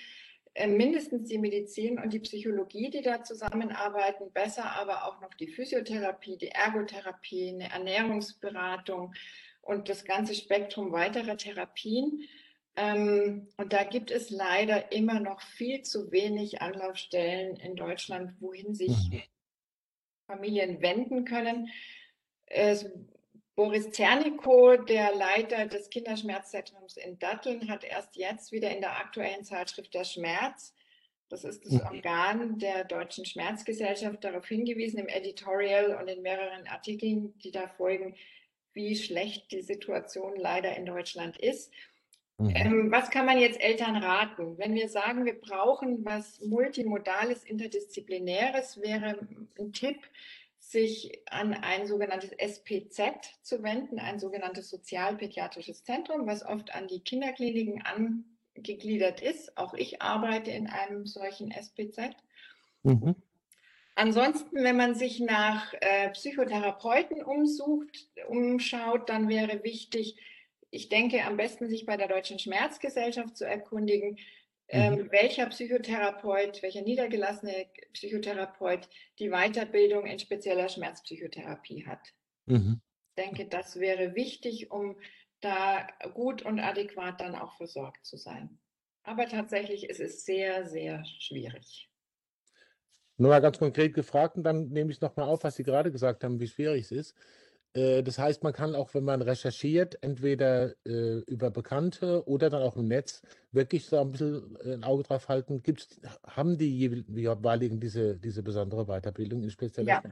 mindestens 0.66 1.28
die 1.28 1.38
Medizin 1.38 1.98
und 1.98 2.12
die 2.12 2.20
Psychologie, 2.20 2.90
die 2.90 3.02
da 3.02 3.22
zusammenarbeiten, 3.22 4.32
besser 4.32 4.72
aber 4.72 5.04
auch 5.04 5.20
noch 5.20 5.32
die 5.34 5.48
Physiotherapie, 5.48 6.36
die 6.36 6.48
Ergotherapie, 6.48 7.50
eine 7.50 7.70
Ernährungsberatung 7.70 9.14
und 9.62 9.88
das 9.88 10.04
ganze 10.04 10.34
Spektrum 10.34 10.92
weiterer 10.92 11.36
Therapien 11.36 12.22
Ähm, 12.76 13.48
und 13.56 13.72
da 13.72 13.82
gibt 13.82 14.10
es 14.12 14.30
leider 14.30 14.92
immer 14.92 15.18
noch 15.18 15.40
viel 15.40 15.82
zu 15.82 16.12
wenig 16.12 16.62
Anlaufstellen 16.62 17.56
in 17.56 17.74
Deutschland, 17.74 18.40
wohin 18.40 18.74
sich 18.74 19.10
mhm. 19.10 19.22
Familien 20.28 20.80
wenden 20.80 21.24
können. 21.24 21.70
Es, 22.46 22.88
Boris 23.58 23.90
Zernikow, 23.90 24.84
der 24.84 25.16
Leiter 25.16 25.66
des 25.66 25.90
Kinderschmerzzentrums 25.90 26.96
in 26.96 27.18
Datteln, 27.18 27.68
hat 27.68 27.82
erst 27.82 28.14
jetzt 28.14 28.52
wieder 28.52 28.70
in 28.70 28.80
der 28.80 28.96
aktuellen 29.00 29.42
Zeitschrift 29.42 29.92
Der 29.94 30.04
Schmerz, 30.04 30.76
das 31.28 31.42
ist 31.42 31.64
das 31.64 31.72
mhm. 31.72 31.80
Organ 31.80 32.58
der 32.60 32.84
Deutschen 32.84 33.24
Schmerzgesellschaft, 33.24 34.22
darauf 34.22 34.46
hingewiesen 34.46 35.00
im 35.00 35.08
Editorial 35.08 35.96
und 36.00 36.06
in 36.06 36.22
mehreren 36.22 36.68
Artikeln, 36.68 37.36
die 37.40 37.50
da 37.50 37.66
folgen, 37.66 38.14
wie 38.74 38.94
schlecht 38.94 39.50
die 39.50 39.62
Situation 39.62 40.36
leider 40.36 40.76
in 40.76 40.86
Deutschland 40.86 41.36
ist. 41.36 41.72
Mhm. 42.36 42.52
Ähm, 42.54 42.92
was 42.92 43.10
kann 43.10 43.26
man 43.26 43.40
jetzt 43.40 43.60
Eltern 43.60 43.96
raten? 43.96 44.56
Wenn 44.56 44.76
wir 44.76 44.88
sagen, 44.88 45.24
wir 45.24 45.34
brauchen 45.34 46.04
was 46.04 46.40
Multimodales, 46.42 47.42
Interdisziplinäres, 47.42 48.80
wäre 48.80 49.18
ein 49.58 49.72
Tipp, 49.72 49.98
sich 50.58 51.22
an 51.30 51.54
ein 51.54 51.86
sogenanntes 51.86 52.30
SPZ 52.32 53.38
zu 53.42 53.62
wenden, 53.62 53.98
ein 53.98 54.18
sogenanntes 54.18 54.68
Sozialpädiatrisches 54.70 55.84
Zentrum, 55.84 56.26
was 56.26 56.44
oft 56.44 56.74
an 56.74 56.88
die 56.88 57.00
Kinderkliniken 57.00 57.82
angegliedert 57.82 59.20
ist. 59.20 59.56
Auch 59.56 59.74
ich 59.74 60.02
arbeite 60.02 60.50
in 60.50 60.66
einem 60.66 61.06
solchen 61.06 61.50
SPZ. 61.50 62.16
Mhm. 62.82 63.14
Ansonsten, 63.94 64.62
wenn 64.62 64.76
man 64.76 64.94
sich 64.94 65.18
nach 65.18 65.74
äh, 65.80 66.10
Psychotherapeuten 66.10 67.22
umsucht, 67.22 68.08
umschaut, 68.28 69.08
dann 69.08 69.28
wäre 69.28 69.64
wichtig, 69.64 70.16
ich 70.70 70.88
denke, 70.88 71.24
am 71.24 71.36
besten 71.36 71.68
sich 71.68 71.86
bei 71.86 71.96
der 71.96 72.08
Deutschen 72.08 72.38
Schmerzgesellschaft 72.38 73.36
zu 73.36 73.44
erkundigen, 73.44 74.18
ähm, 74.68 74.94
mhm. 74.94 75.12
welcher 75.12 75.46
Psychotherapeut, 75.46 76.62
welcher 76.62 76.82
niedergelassene 76.82 77.66
Psychotherapeut 77.92 78.88
die 79.18 79.30
Weiterbildung 79.30 80.06
in 80.06 80.18
spezieller 80.18 80.68
Schmerzpsychotherapie 80.68 81.86
hat. 81.86 82.12
Mhm. 82.46 82.80
Ich 83.16 83.24
denke, 83.24 83.46
das 83.46 83.80
wäre 83.80 84.14
wichtig, 84.14 84.70
um 84.70 84.96
da 85.40 85.86
gut 86.14 86.42
und 86.42 86.60
adäquat 86.60 87.20
dann 87.20 87.34
auch 87.34 87.56
versorgt 87.56 88.04
zu 88.04 88.16
sein. 88.16 88.58
Aber 89.02 89.26
tatsächlich 89.26 89.88
ist 89.88 90.00
es 90.00 90.24
sehr, 90.24 90.66
sehr 90.66 91.04
schwierig. 91.18 91.88
Nur 93.16 93.30
mal 93.30 93.40
ganz 93.40 93.58
konkret 93.58 93.94
gefragt 93.94 94.36
und 94.36 94.44
dann 94.44 94.68
nehme 94.68 94.92
ich 94.92 95.00
nochmal 95.00 95.28
auf, 95.28 95.42
was 95.42 95.56
Sie 95.56 95.64
gerade 95.64 95.90
gesagt 95.90 96.22
haben, 96.22 96.38
wie 96.38 96.46
schwierig 96.46 96.84
es 96.84 96.92
ist. 96.92 97.16
Äh, 97.78 98.02
das 98.02 98.18
heißt, 98.18 98.42
man 98.42 98.52
kann 98.52 98.74
auch, 98.74 98.94
wenn 98.94 99.04
man 99.04 99.22
recherchiert, 99.22 99.98
entweder 100.02 100.74
äh, 100.84 101.18
über 101.26 101.50
Bekannte 101.50 102.26
oder 102.26 102.50
dann 102.50 102.62
auch 102.62 102.76
im 102.76 102.88
Netz, 102.88 103.22
wirklich 103.52 103.86
so 103.86 104.00
ein 104.00 104.10
bisschen 104.10 104.56
äh, 104.64 104.74
ein 104.74 104.84
Auge 104.84 105.04
drauf 105.04 105.28
halten. 105.28 105.62
Gibt's, 105.62 106.00
haben 106.26 106.58
die 106.58 106.76
jeweiligen 106.76 107.80
diese, 107.80 108.16
diese 108.16 108.42
besondere 108.42 108.86
Weiterbildung 108.86 109.42
in 109.42 109.50
spezieller 109.50 109.88
ja? 109.88 110.02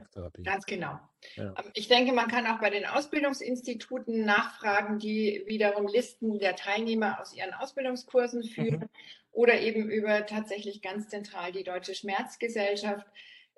Ganz 0.43 0.65
genau. 0.65 0.99
Ja. 1.35 1.53
Ähm, 1.57 1.71
ich 1.73 1.87
denke, 1.87 2.13
man 2.13 2.27
kann 2.27 2.47
auch 2.47 2.59
bei 2.59 2.69
den 2.69 2.85
Ausbildungsinstituten 2.85 4.25
nachfragen, 4.25 4.99
die 4.99 5.43
wiederum 5.47 5.87
Listen 5.87 6.39
der 6.39 6.55
Teilnehmer 6.55 7.19
aus 7.21 7.35
ihren 7.35 7.53
Ausbildungskursen 7.53 8.43
führen 8.43 8.79
mhm. 8.79 8.89
oder 9.31 9.59
eben 9.59 9.89
über 9.89 10.25
tatsächlich 10.25 10.81
ganz 10.81 11.09
zentral 11.09 11.51
die 11.51 11.63
Deutsche 11.63 11.95
Schmerzgesellschaft 11.95 13.05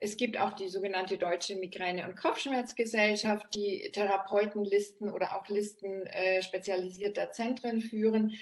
es 0.02 0.18
gibt 0.18 0.40
auch 0.40 0.54
die 0.54 0.70
sogenannte 0.70 1.18
Deutsche 1.18 1.56
Migräne- 1.56 2.08
und 2.08 2.16
Kopfschmerzgesellschaft, 2.16 3.54
die 3.54 3.90
Therapeutenlisten 3.92 5.12
oder 5.12 5.36
auch 5.36 5.48
Listen 5.50 6.06
äh, 6.08 6.42
spezialisierter 6.42 7.32
Zentren 7.32 7.82
führen. 7.82 8.34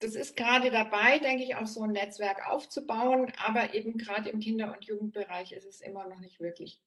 Das 0.00 0.14
ist 0.14 0.36
gerade 0.36 0.70
dabei, 0.70 1.18
denke 1.18 1.44
ich, 1.44 1.54
auch 1.54 1.66
so 1.66 1.82
ein 1.82 1.92
Netzwerk 1.92 2.48
aufzubauen, 2.48 3.32
aber 3.38 3.74
eben 3.74 3.96
gerade 3.96 4.30
im 4.30 4.40
Kinder- 4.40 4.72
und 4.72 4.84
Jugendbereich 4.84 5.52
ist 5.52 5.64
es 5.64 5.80
immer 5.80 6.06
noch 6.06 6.20
nicht 6.20 6.40
wirklich 6.40 6.82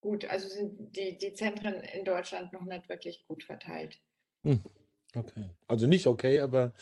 gut. 0.00 0.24
Also 0.26 0.48
sind 0.48 0.96
die, 0.96 1.16
die 1.18 1.32
Zentren 1.32 1.74
in 1.80 2.04
Deutschland 2.04 2.52
noch 2.52 2.64
nicht 2.64 2.88
wirklich 2.88 3.24
gut 3.26 3.42
verteilt. 3.42 3.98
Hm. 4.44 4.62
Okay. 5.14 5.50
Also 5.66 5.86
nicht 5.86 6.06
okay, 6.06 6.40
aber 6.40 6.72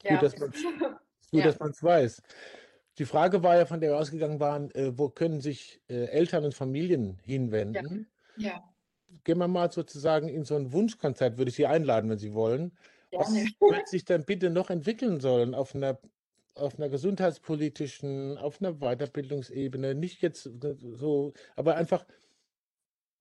gut, 0.00 0.10
ja. 0.12 0.20
dass 0.20 0.38
man 0.38 0.50
es 0.50 0.62
ja. 1.32 1.84
weiß. 1.84 2.22
Die 3.00 3.06
Frage 3.06 3.42
war 3.42 3.56
ja, 3.56 3.64
von 3.64 3.80
der 3.80 3.92
wir 3.92 3.96
ausgegangen 3.96 4.40
waren, 4.40 4.70
äh, 4.72 4.92
wo 4.98 5.08
können 5.08 5.40
sich 5.40 5.80
äh, 5.88 6.04
Eltern 6.04 6.44
und 6.44 6.54
Familien 6.54 7.18
hinwenden? 7.24 8.06
Ja. 8.36 8.50
ja. 8.50 8.64
Gehen 9.24 9.38
wir 9.38 9.48
mal 9.48 9.72
sozusagen 9.72 10.28
in 10.28 10.44
so 10.44 10.54
ein 10.54 10.70
Wunschkonzert, 10.70 11.38
würde 11.38 11.48
ich 11.48 11.54
Sie 11.54 11.64
einladen, 11.64 12.10
wenn 12.10 12.18
Sie 12.18 12.34
wollen. 12.34 12.76
Gerne. 13.10 13.24
Was 13.24 13.32
wird 13.60 13.88
sich 13.88 14.04
denn 14.04 14.26
bitte 14.26 14.50
noch 14.50 14.68
entwickeln 14.68 15.18
sollen 15.18 15.54
auf 15.54 15.74
einer, 15.74 15.98
auf 16.54 16.76
einer 16.76 16.90
gesundheitspolitischen, 16.90 18.36
auf 18.36 18.60
einer 18.60 18.74
Weiterbildungsebene? 18.74 19.94
Nicht 19.94 20.20
jetzt 20.20 20.50
so, 20.62 21.32
aber 21.56 21.76
einfach, 21.76 22.04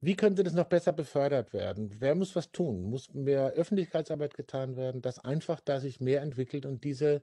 wie 0.01 0.17
könnte 0.17 0.43
das 0.43 0.53
noch 0.55 0.67
besser 0.67 0.91
befördert 0.91 1.53
werden? 1.53 1.95
Wer 1.99 2.15
muss 2.15 2.35
was 2.35 2.51
tun? 2.51 2.83
Muss 2.83 3.13
mehr 3.13 3.51
Öffentlichkeitsarbeit 3.51 4.33
getan 4.33 4.75
werden, 4.75 5.01
dass 5.01 5.19
einfach 5.19 5.61
da 5.61 5.79
sich 5.79 6.01
mehr 6.01 6.21
entwickelt 6.21 6.65
und 6.65 6.83
diese 6.83 7.21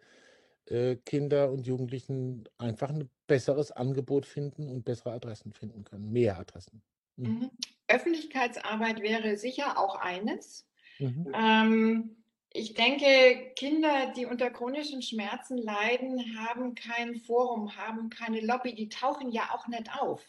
äh, 0.70 0.96
Kinder 0.96 1.50
und 1.50 1.66
Jugendlichen 1.66 2.44
einfach 2.58 2.90
ein 2.90 3.08
besseres 3.26 3.72
Angebot 3.72 4.26
finden 4.26 4.68
und 4.68 4.84
bessere 4.84 5.12
Adressen 5.12 5.52
finden 5.52 5.84
können, 5.84 6.12
mehr 6.12 6.38
Adressen. 6.38 6.82
Mhm. 7.16 7.26
mhm. 7.26 7.50
Öffentlichkeitsarbeit 7.88 9.00
wäre 9.00 9.36
sicher 9.36 9.78
auch 9.78 9.96
eines. 9.96 10.66
Mhm. 10.98 11.32
Ähm, 11.34 12.16
ich 12.52 12.74
denke, 12.74 13.52
Kinder, 13.54 14.12
die 14.16 14.26
unter 14.26 14.50
chronischen 14.50 15.02
Schmerzen 15.02 15.58
leiden, 15.58 16.36
haben 16.38 16.74
kein 16.74 17.16
Forum, 17.16 17.76
haben 17.76 18.10
keine 18.10 18.40
Lobby, 18.40 18.74
die 18.74 18.88
tauchen 18.88 19.30
ja 19.30 19.50
auch 19.52 19.68
nicht 19.68 19.90
auf. 20.00 20.24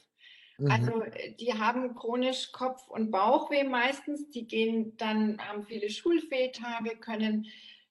Mhm. 0.58 0.72
Also 0.72 1.02
äh, 1.02 1.34
die 1.34 1.54
haben 1.54 1.96
chronisch 1.96 2.52
Kopf- 2.52 2.88
und 2.90 3.12
Bauchweh 3.12 3.64
meistens, 3.64 4.30
die 4.30 4.46
gehen 4.46 4.96
dann, 4.98 5.40
haben 5.40 5.64
viele 5.64 5.90
Schulfehltage, 5.90 6.98
können 6.98 7.48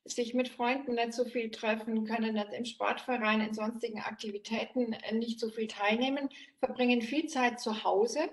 sich 0.08 0.34
mit 0.34 0.48
Freunden 0.48 0.94
nicht 0.94 1.12
so 1.12 1.24
viel 1.24 1.50
treffen, 1.50 2.04
können 2.04 2.34
nicht 2.34 2.52
im 2.52 2.64
Sportverein, 2.64 3.40
in 3.40 3.54
sonstigen 3.54 4.00
Aktivitäten 4.00 4.96
nicht 5.12 5.40
so 5.40 5.50
viel 5.50 5.66
teilnehmen, 5.68 6.28
verbringen 6.58 7.02
viel 7.02 7.26
Zeit 7.26 7.60
zu 7.60 7.84
Hause 7.84 8.30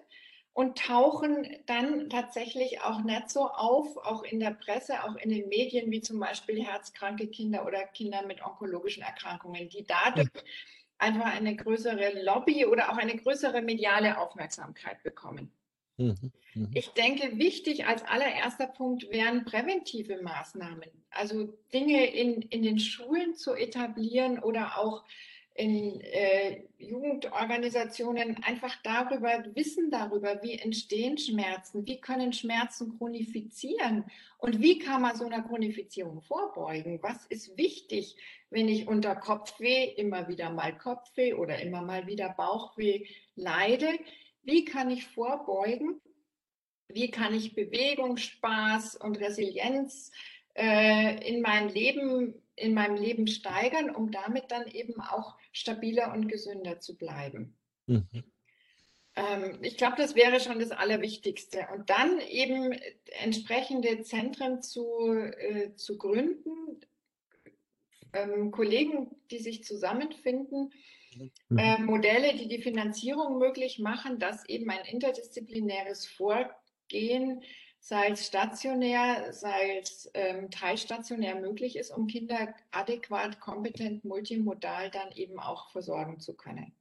und 0.54 0.78
tauchen 0.78 1.48
dann 1.66 2.10
tatsächlich 2.10 2.82
auch 2.82 3.02
nicht 3.04 3.30
so 3.30 3.48
auf, 3.48 3.98
auch 3.98 4.24
in 4.24 4.40
der 4.40 4.52
Presse, 4.52 5.04
auch 5.04 5.16
in 5.16 5.30
den 5.30 5.50
Medien, 5.50 5.90
wie 5.92 6.02
zum 6.02 6.20
Beispiel 6.20 6.64
herzkranke 6.64 7.28
Kinder 7.28 7.66
oder 7.66 7.84
Kinder 7.88 8.26
mit 8.26 8.44
onkologischen 8.46 9.04
Erkrankungen, 9.04 9.70
die 9.70 9.86
dadurch 9.86 10.30
einfach 11.00 11.26
eine 11.26 11.56
größere 11.56 12.24
Lobby 12.24 12.66
oder 12.66 12.92
auch 12.92 12.98
eine 12.98 13.16
größere 13.16 13.62
mediale 13.62 14.20
Aufmerksamkeit 14.20 15.02
bekommen. 15.04 15.52
Mhm, 15.98 16.32
mhm. 16.54 16.72
Ich 16.74 16.90
denke, 16.90 17.38
wichtig 17.38 17.86
als 17.86 18.04
allererster 18.04 18.68
Punkt 18.68 19.10
wären 19.10 19.46
präventive 19.46 20.22
Maßnahmen. 20.22 20.90
Also 21.12 21.54
Dinge 21.74 22.06
in, 22.06 22.42
in 22.44 22.64
den 22.64 22.80
Schulen 22.80 23.36
zu 23.36 23.54
etablieren 23.54 24.40
oder 24.40 24.78
auch 24.78 25.04
in 25.56 26.02
äh, 26.02 26.64
Jugendorganisationen 26.80 28.44
einfach 28.44 28.76
darüber, 28.84 29.44
Wissen 29.54 29.92
darüber, 29.92 30.42
wie 30.42 30.58
entstehen 30.58 31.18
Schmerzen, 31.18 31.86
wie 31.86 32.02
können 32.02 32.34
Schmerzen 32.34 32.98
chronifizieren 32.98 34.06
und 34.40 34.62
wie 34.62 34.80
kann 34.80 35.04
man 35.04 35.16
so 35.16 35.26
einer 35.26 35.44
Chronifizierung 35.44 36.22
vorbeugen. 36.22 37.00
Was 37.04 37.26
ist 37.28 37.56
wichtig, 37.56 38.16
wenn 38.50 38.68
ich 38.68 38.88
unter 38.88 39.16
Kopfweh 39.16 39.94
immer 39.96 40.28
wieder 40.28 40.50
mal 40.50 40.76
Kopfweh 40.76 41.34
oder 41.34 41.60
immer 41.62 41.84
mal 41.84 42.08
wieder 42.08 42.30
Bauchweh 42.30 43.06
leide? 43.36 43.90
Wie 44.42 44.66
kann 44.66 44.90
ich 44.90 45.06
vorbeugen? 45.06 46.02
Wie 46.88 47.12
kann 47.12 47.34
ich 47.34 47.56
Bewegung, 47.56 48.18
Spaß 48.18 48.96
und 48.96 49.20
Resilienz 49.20 50.12
äh, 50.56 51.28
in 51.28 51.42
meinem 51.42 51.70
Leben 51.70 52.44
in 52.56 52.74
meinem 52.74 52.96
Leben 52.96 53.28
steigern, 53.28 53.90
um 53.90 54.12
damit 54.12 54.52
dann 54.52 54.68
eben 54.68 55.00
auch 55.02 55.38
stabiler 55.52 56.14
und 56.14 56.28
gesünder 56.28 56.80
zu 56.80 56.98
bleiben. 56.98 57.58
Mhm. 57.88 58.24
Ähm, 59.16 59.60
ich 59.62 59.78
glaube, 59.78 59.96
das 59.98 60.16
wäre 60.16 60.40
schon 60.40 60.60
das 60.60 60.72
Allerwichtigste. 60.72 61.68
Und 61.74 61.90
dann 61.90 62.20
eben 62.20 62.74
entsprechende 63.22 64.02
Zentren 64.02 64.62
zu, 64.62 65.12
äh, 65.12 65.76
zu 65.76 65.98
gründen, 65.98 66.80
ähm, 68.14 68.52
Kollegen, 68.52 69.16
die 69.32 69.40
sich 69.40 69.64
zusammenfinden, 69.64 70.72
mhm. 71.50 71.58
äh, 71.58 71.80
Modelle, 71.80 72.36
die 72.36 72.48
die 72.48 72.62
Finanzierung 72.62 73.40
möglich 73.40 73.80
machen, 73.80 74.20
dass 74.20 74.48
eben 74.48 74.70
ein 74.70 74.86
interdisziplinäres 74.86 76.06
Vorgehen, 76.94 77.42
sei 77.80 78.10
es 78.10 78.28
stationär, 78.28 79.34
sei 79.34 79.80
es 79.80 80.10
ähm, 80.14 80.52
teilstationär 80.52 81.36
möglich 81.36 81.76
ist, 81.76 81.92
um 81.92 82.08
Kinder 82.08 82.54
adäquat, 82.72 83.40
kompetent, 83.40 84.06
multimodal 84.06 84.92
dann 84.92 85.12
eben 85.14 85.40
auch 85.40 85.72
versorgen 85.72 86.20
zu 86.20 86.36
können. 86.36 86.74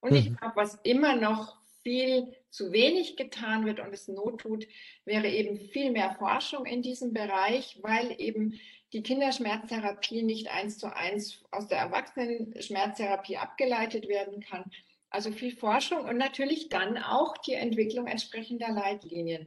Und 0.00 0.12
mhm. 0.12 0.16
ich 0.16 0.36
glaube, 0.36 0.56
was 0.56 0.78
immer 0.82 1.16
noch 1.16 1.56
viel 1.82 2.34
zu 2.50 2.72
wenig 2.72 3.16
getan 3.16 3.64
wird 3.64 3.80
und 3.80 3.92
es 3.92 4.06
Not 4.06 4.42
tut, 4.42 4.66
wäre 5.04 5.28
eben 5.28 5.58
viel 5.58 5.90
mehr 5.90 6.14
Forschung 6.18 6.66
in 6.66 6.82
diesem 6.82 7.12
Bereich, 7.12 7.78
weil 7.82 8.14
eben 8.18 8.60
die 8.92 9.02
Kinderschmerztherapie 9.02 10.22
nicht 10.22 10.48
eins 10.48 10.78
zu 10.78 10.94
eins 10.94 11.42
aus 11.50 11.66
der 11.68 11.78
Erwachsenen-Schmerztherapie 11.78 13.38
abgeleitet 13.38 14.08
werden 14.08 14.40
kann. 14.40 14.70
Also 15.14 15.30
viel 15.30 15.54
Forschung 15.54 16.08
und 16.08 16.18
natürlich 16.18 16.70
dann 16.70 16.98
auch 16.98 17.38
die 17.38 17.52
Entwicklung 17.52 18.08
entsprechender 18.08 18.72
Leitlinien, 18.72 19.46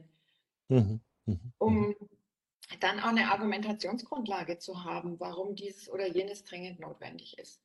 mhm. 0.68 1.00
Mhm. 1.26 1.52
um 1.58 1.88
mhm. 1.88 1.96
dann 2.80 3.00
auch 3.00 3.08
eine 3.08 3.30
Argumentationsgrundlage 3.30 4.58
zu 4.58 4.84
haben, 4.84 5.20
warum 5.20 5.56
dieses 5.56 5.90
oder 5.90 6.08
jenes 6.08 6.44
dringend 6.44 6.80
notwendig 6.80 7.38
ist. 7.38 7.60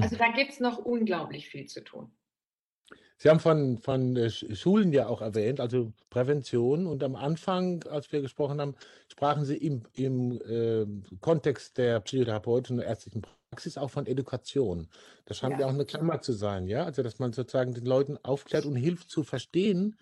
Also 0.00 0.16
da 0.16 0.28
gibt 0.32 0.52
es 0.52 0.60
noch 0.60 0.78
unglaublich 0.78 1.50
viel 1.50 1.66
zu 1.66 1.84
tun. 1.84 2.10
Sie 3.18 3.28
haben 3.28 3.40
von, 3.40 3.76
von 3.76 4.16
äh, 4.16 4.30
Schulen 4.30 4.92
ja 4.94 5.06
auch 5.06 5.20
erwähnt, 5.20 5.60
also 5.60 5.92
Prävention. 6.08 6.86
Und 6.86 7.04
am 7.04 7.16
Anfang, 7.16 7.84
als 7.84 8.10
wir 8.12 8.22
gesprochen 8.22 8.62
haben, 8.62 8.76
sprachen 9.08 9.44
Sie 9.44 9.58
im, 9.58 9.82
im 9.92 10.40
äh, 10.40 10.86
Kontext 11.20 11.76
der 11.76 12.00
psychotherapeutischen 12.00 12.78
und 12.78 12.84
ärztlichen 12.84 13.20
Praxis 13.50 13.78
auch 13.78 13.90
von 13.90 14.06
Education. 14.06 14.88
Das 15.24 15.38
scheint 15.38 15.54
ja. 15.54 15.60
ja 15.60 15.66
auch 15.66 15.74
eine 15.74 15.84
Klammer 15.84 16.20
zu 16.20 16.32
sein, 16.32 16.66
ja? 16.66 16.84
Also, 16.84 17.02
dass 17.02 17.18
man 17.18 17.32
sozusagen 17.32 17.74
den 17.74 17.86
Leuten 17.86 18.18
aufklärt 18.22 18.66
und 18.66 18.76
hilft 18.76 19.10
zu 19.10 19.22
verstehen, 19.22 19.96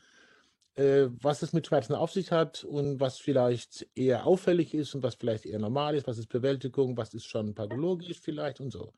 äh, 0.76 1.06
was 1.20 1.42
es 1.42 1.52
mit 1.52 1.66
Schmerzen 1.66 1.94
auf 1.94 2.10
sich 2.10 2.32
hat 2.32 2.64
und 2.64 2.98
was 2.98 3.18
vielleicht 3.18 3.86
eher 3.94 4.26
auffällig 4.26 4.74
ist 4.74 4.94
und 4.94 5.02
was 5.02 5.14
vielleicht 5.14 5.46
eher 5.46 5.58
normal 5.58 5.94
ist, 5.94 6.06
was 6.06 6.18
ist 6.18 6.28
Bewältigung, 6.28 6.96
was 6.96 7.14
ist 7.14 7.26
schon 7.26 7.54
pathologisch 7.54 8.18
vielleicht 8.20 8.60
und 8.60 8.72
so. 8.72 8.92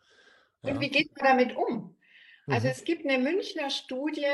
Ja. 0.62 0.72
Und 0.72 0.80
wie 0.80 0.88
geht 0.88 1.10
man 1.16 1.36
damit 1.36 1.56
um? 1.56 1.94
Also 2.46 2.66
mhm. 2.66 2.72
es 2.72 2.84
gibt 2.84 3.04
eine 3.04 3.22
Münchner 3.22 3.70
Studie, 3.70 4.24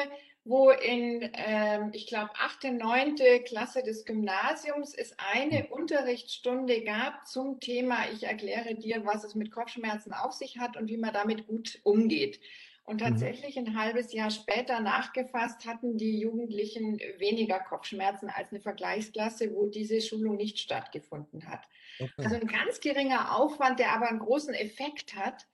wo 0.44 0.70
in, 0.70 1.30
ähm, 1.34 1.90
ich 1.92 2.06
glaube, 2.06 2.30
achte, 2.34 2.72
neunte 2.72 3.40
Klasse 3.40 3.82
des 3.82 4.04
Gymnasiums 4.04 4.94
es 4.94 5.14
eine 5.18 5.64
mhm. 5.64 5.72
Unterrichtsstunde 5.72 6.82
gab 6.82 7.26
zum 7.26 7.60
Thema, 7.60 8.10
ich 8.12 8.24
erkläre 8.24 8.74
dir, 8.74 9.04
was 9.06 9.22
es 9.22 9.34
mit 9.34 9.52
Kopfschmerzen 9.52 10.12
auf 10.12 10.32
sich 10.32 10.58
hat 10.58 10.76
und 10.76 10.88
wie 10.88 10.96
man 10.96 11.12
damit 11.12 11.46
gut 11.46 11.78
umgeht. 11.84 12.40
Und 12.84 13.00
mhm. 13.00 13.04
tatsächlich 13.04 13.56
ein 13.56 13.78
halbes 13.78 14.12
Jahr 14.12 14.32
später 14.32 14.80
nachgefasst 14.80 15.64
hatten 15.64 15.96
die 15.96 16.18
Jugendlichen 16.18 16.98
weniger 17.18 17.60
Kopfschmerzen 17.60 18.28
als 18.28 18.50
eine 18.50 18.60
Vergleichsklasse, 18.60 19.54
wo 19.54 19.66
diese 19.66 20.00
Schulung 20.00 20.36
nicht 20.36 20.58
stattgefunden 20.58 21.48
hat. 21.48 21.68
Okay. 22.00 22.10
Also 22.16 22.34
ein 22.34 22.48
ganz 22.48 22.80
geringer 22.80 23.38
Aufwand, 23.38 23.78
der 23.78 23.92
aber 23.92 24.08
einen 24.08 24.18
großen 24.18 24.54
Effekt 24.54 25.14
hat. 25.14 25.46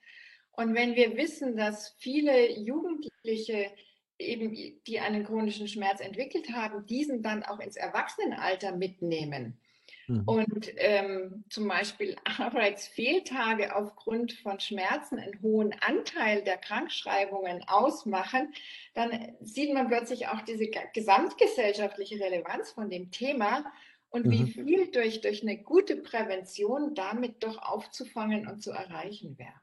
Und 0.52 0.74
wenn 0.74 0.96
wir 0.96 1.18
wissen, 1.18 1.56
dass 1.56 1.94
viele 1.98 2.50
Jugendliche 2.58 3.70
eben, 4.18 4.54
die 4.86 5.00
einen 5.00 5.24
chronischen 5.24 5.68
Schmerz 5.68 6.00
entwickelt 6.00 6.52
haben, 6.52 6.86
diesen 6.86 7.22
dann 7.22 7.42
auch 7.42 7.60
ins 7.60 7.76
Erwachsenenalter 7.76 8.76
mitnehmen 8.76 9.60
mhm. 10.06 10.22
und 10.26 10.72
ähm, 10.76 11.44
zum 11.50 11.68
Beispiel 11.68 12.16
Arbeitsfehltage 12.38 13.74
aufgrund 13.76 14.32
von 14.32 14.58
Schmerzen 14.60 15.18
einen 15.18 15.40
hohen 15.42 15.74
Anteil 15.80 16.42
der 16.42 16.58
Krankschreibungen 16.58 17.62
ausmachen, 17.68 18.52
dann 18.94 19.36
sieht 19.40 19.72
man 19.72 19.88
plötzlich 19.88 20.28
auch 20.28 20.42
diese 20.42 20.68
gesamtgesellschaftliche 20.94 22.20
Relevanz 22.20 22.72
von 22.72 22.90
dem 22.90 23.10
Thema 23.10 23.64
und 24.10 24.26
mhm. 24.26 24.30
wie 24.30 24.46
viel 24.50 24.90
durch, 24.90 25.20
durch 25.20 25.42
eine 25.42 25.58
gute 25.62 25.96
Prävention 25.96 26.94
damit 26.94 27.44
doch 27.44 27.58
aufzufangen 27.58 28.48
und 28.48 28.62
zu 28.62 28.70
erreichen 28.72 29.38
wäre. 29.38 29.60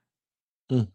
Hm. 0.72 0.92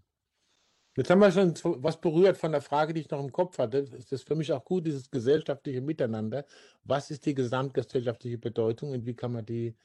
Jetzt 0.96 1.08
haben 1.08 1.20
wir 1.20 1.30
schon 1.30 1.54
was 1.82 2.00
berührt 2.00 2.36
von 2.36 2.52
der 2.52 2.60
Frage, 2.60 2.92
die 2.92 3.00
ich 3.00 3.10
noch 3.10 3.20
im 3.20 3.30
Kopf 3.30 3.58
hatte. 3.58 3.78
Es 3.78 4.10
ist 4.10 4.26
für 4.26 4.34
mich 4.34 4.52
auch 4.52 4.64
gut, 4.64 4.86
dieses 4.86 5.10
gesellschaftliche 5.10 5.80
Miteinander. 5.80 6.44
Was 6.82 7.10
ist 7.10 7.26
die 7.26 7.34
gesamtgesellschaftliche 7.34 8.38
Bedeutung 8.38 8.90
und 8.90 9.06
wie 9.06 9.14
kann 9.14 9.32
man 9.32 9.46
die 9.46 9.76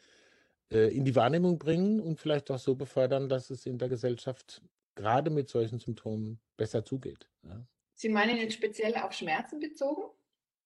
äh, 0.72 0.96
in 0.96 1.06
die 1.06 1.16
Wahrnehmung 1.16 1.60
bringen 1.60 2.00
und 2.00 2.20
vielleicht 2.20 2.50
auch 2.50 2.58
so 2.58 2.76
befördern, 2.76 3.30
dass 3.30 3.52
es 3.52 3.66
in 3.68 3.78
der 3.78 3.90
Gesellschaft 3.90 4.64
gerade 4.96 5.30
mit 5.30 5.48
solchen 5.50 5.78
Symptomen 5.78 6.40
besser 6.58 6.84
zugeht? 6.84 7.30
Ja. 7.44 7.66
Sie 7.94 8.10
meinen 8.10 8.38
jetzt 8.38 8.56
speziell 8.56 8.96
auf 8.96 9.14
Schmerzen 9.14 9.60
bezogen? 9.60 10.02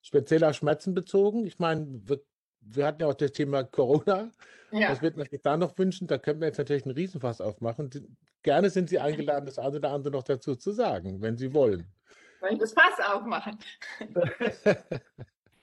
Speziell 0.01 0.43
auf 0.45 0.55
Schmerzen 0.55 0.93
bezogen. 0.93 1.45
Ich 1.45 1.59
meine, 1.59 1.85
wir 2.07 2.21
wir 2.61 2.85
hatten 2.85 3.01
ja 3.01 3.07
auch 3.07 3.13
das 3.15 3.31
Thema 3.31 3.63
Corona. 3.63 4.29
Ja. 4.71 4.89
Was 4.89 5.01
wird 5.01 5.17
man 5.17 5.27
sich 5.27 5.41
da 5.41 5.57
noch 5.57 5.77
wünschen? 5.77 6.07
Da 6.07 6.17
könnten 6.17 6.41
wir 6.41 6.47
jetzt 6.47 6.57
natürlich 6.57 6.85
einen 6.85 6.95
Riesenfass 6.95 7.41
aufmachen. 7.41 7.89
Gerne 8.43 8.69
sind 8.69 8.89
Sie 8.89 8.99
eingeladen, 8.99 9.45
das 9.45 9.57
eine 9.59 9.77
oder 9.77 9.91
andere 9.91 10.13
noch 10.13 10.23
dazu 10.23 10.55
zu 10.55 10.71
sagen, 10.71 11.21
wenn 11.21 11.37
Sie 11.37 11.53
wollen. 11.53 11.91
Wollen 12.39 12.59
das 12.59 12.73
Fass 12.73 12.99
aufmachen? 13.05 13.57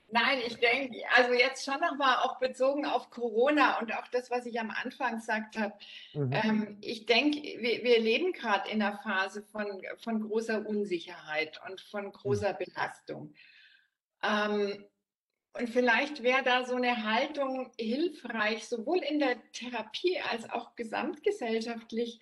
Nein, 0.09 0.39
ich 0.45 0.57
denke, 0.57 0.99
also 1.15 1.33
jetzt 1.33 1.65
schon 1.65 1.81
nochmal 1.81 2.17
auch 2.23 2.39
bezogen 2.39 2.85
auf 2.85 3.09
Corona 3.09 3.79
und 3.79 3.93
auch 3.93 4.07
das, 4.07 4.31
was 4.31 4.45
ich 4.45 4.57
am 4.59 4.71
Anfang 4.71 5.15
gesagt 5.15 5.57
habe. 5.57 5.73
Mhm. 6.13 6.31
Ähm, 6.31 6.77
ich 6.81 7.05
denke, 7.05 7.39
wir, 7.41 7.83
wir 7.83 7.99
leben 7.99 8.31
gerade 8.31 8.69
in 8.69 8.81
einer 8.81 8.97
Phase 8.99 9.43
von, 9.43 9.81
von 9.97 10.21
großer 10.21 10.65
Unsicherheit 10.65 11.59
und 11.67 11.81
von 11.81 12.11
großer 12.11 12.53
mhm. 12.53 12.57
Belastung. 12.65 13.33
Ähm, 14.23 14.85
und 15.59 15.69
vielleicht 15.69 16.23
wäre 16.23 16.43
da 16.43 16.65
so 16.65 16.75
eine 16.75 17.03
Haltung 17.03 17.71
hilfreich, 17.77 18.67
sowohl 18.67 18.99
in 18.99 19.19
der 19.19 19.37
Therapie 19.51 20.19
als 20.19 20.49
auch 20.49 20.75
gesamtgesellschaftlich, 20.75 22.19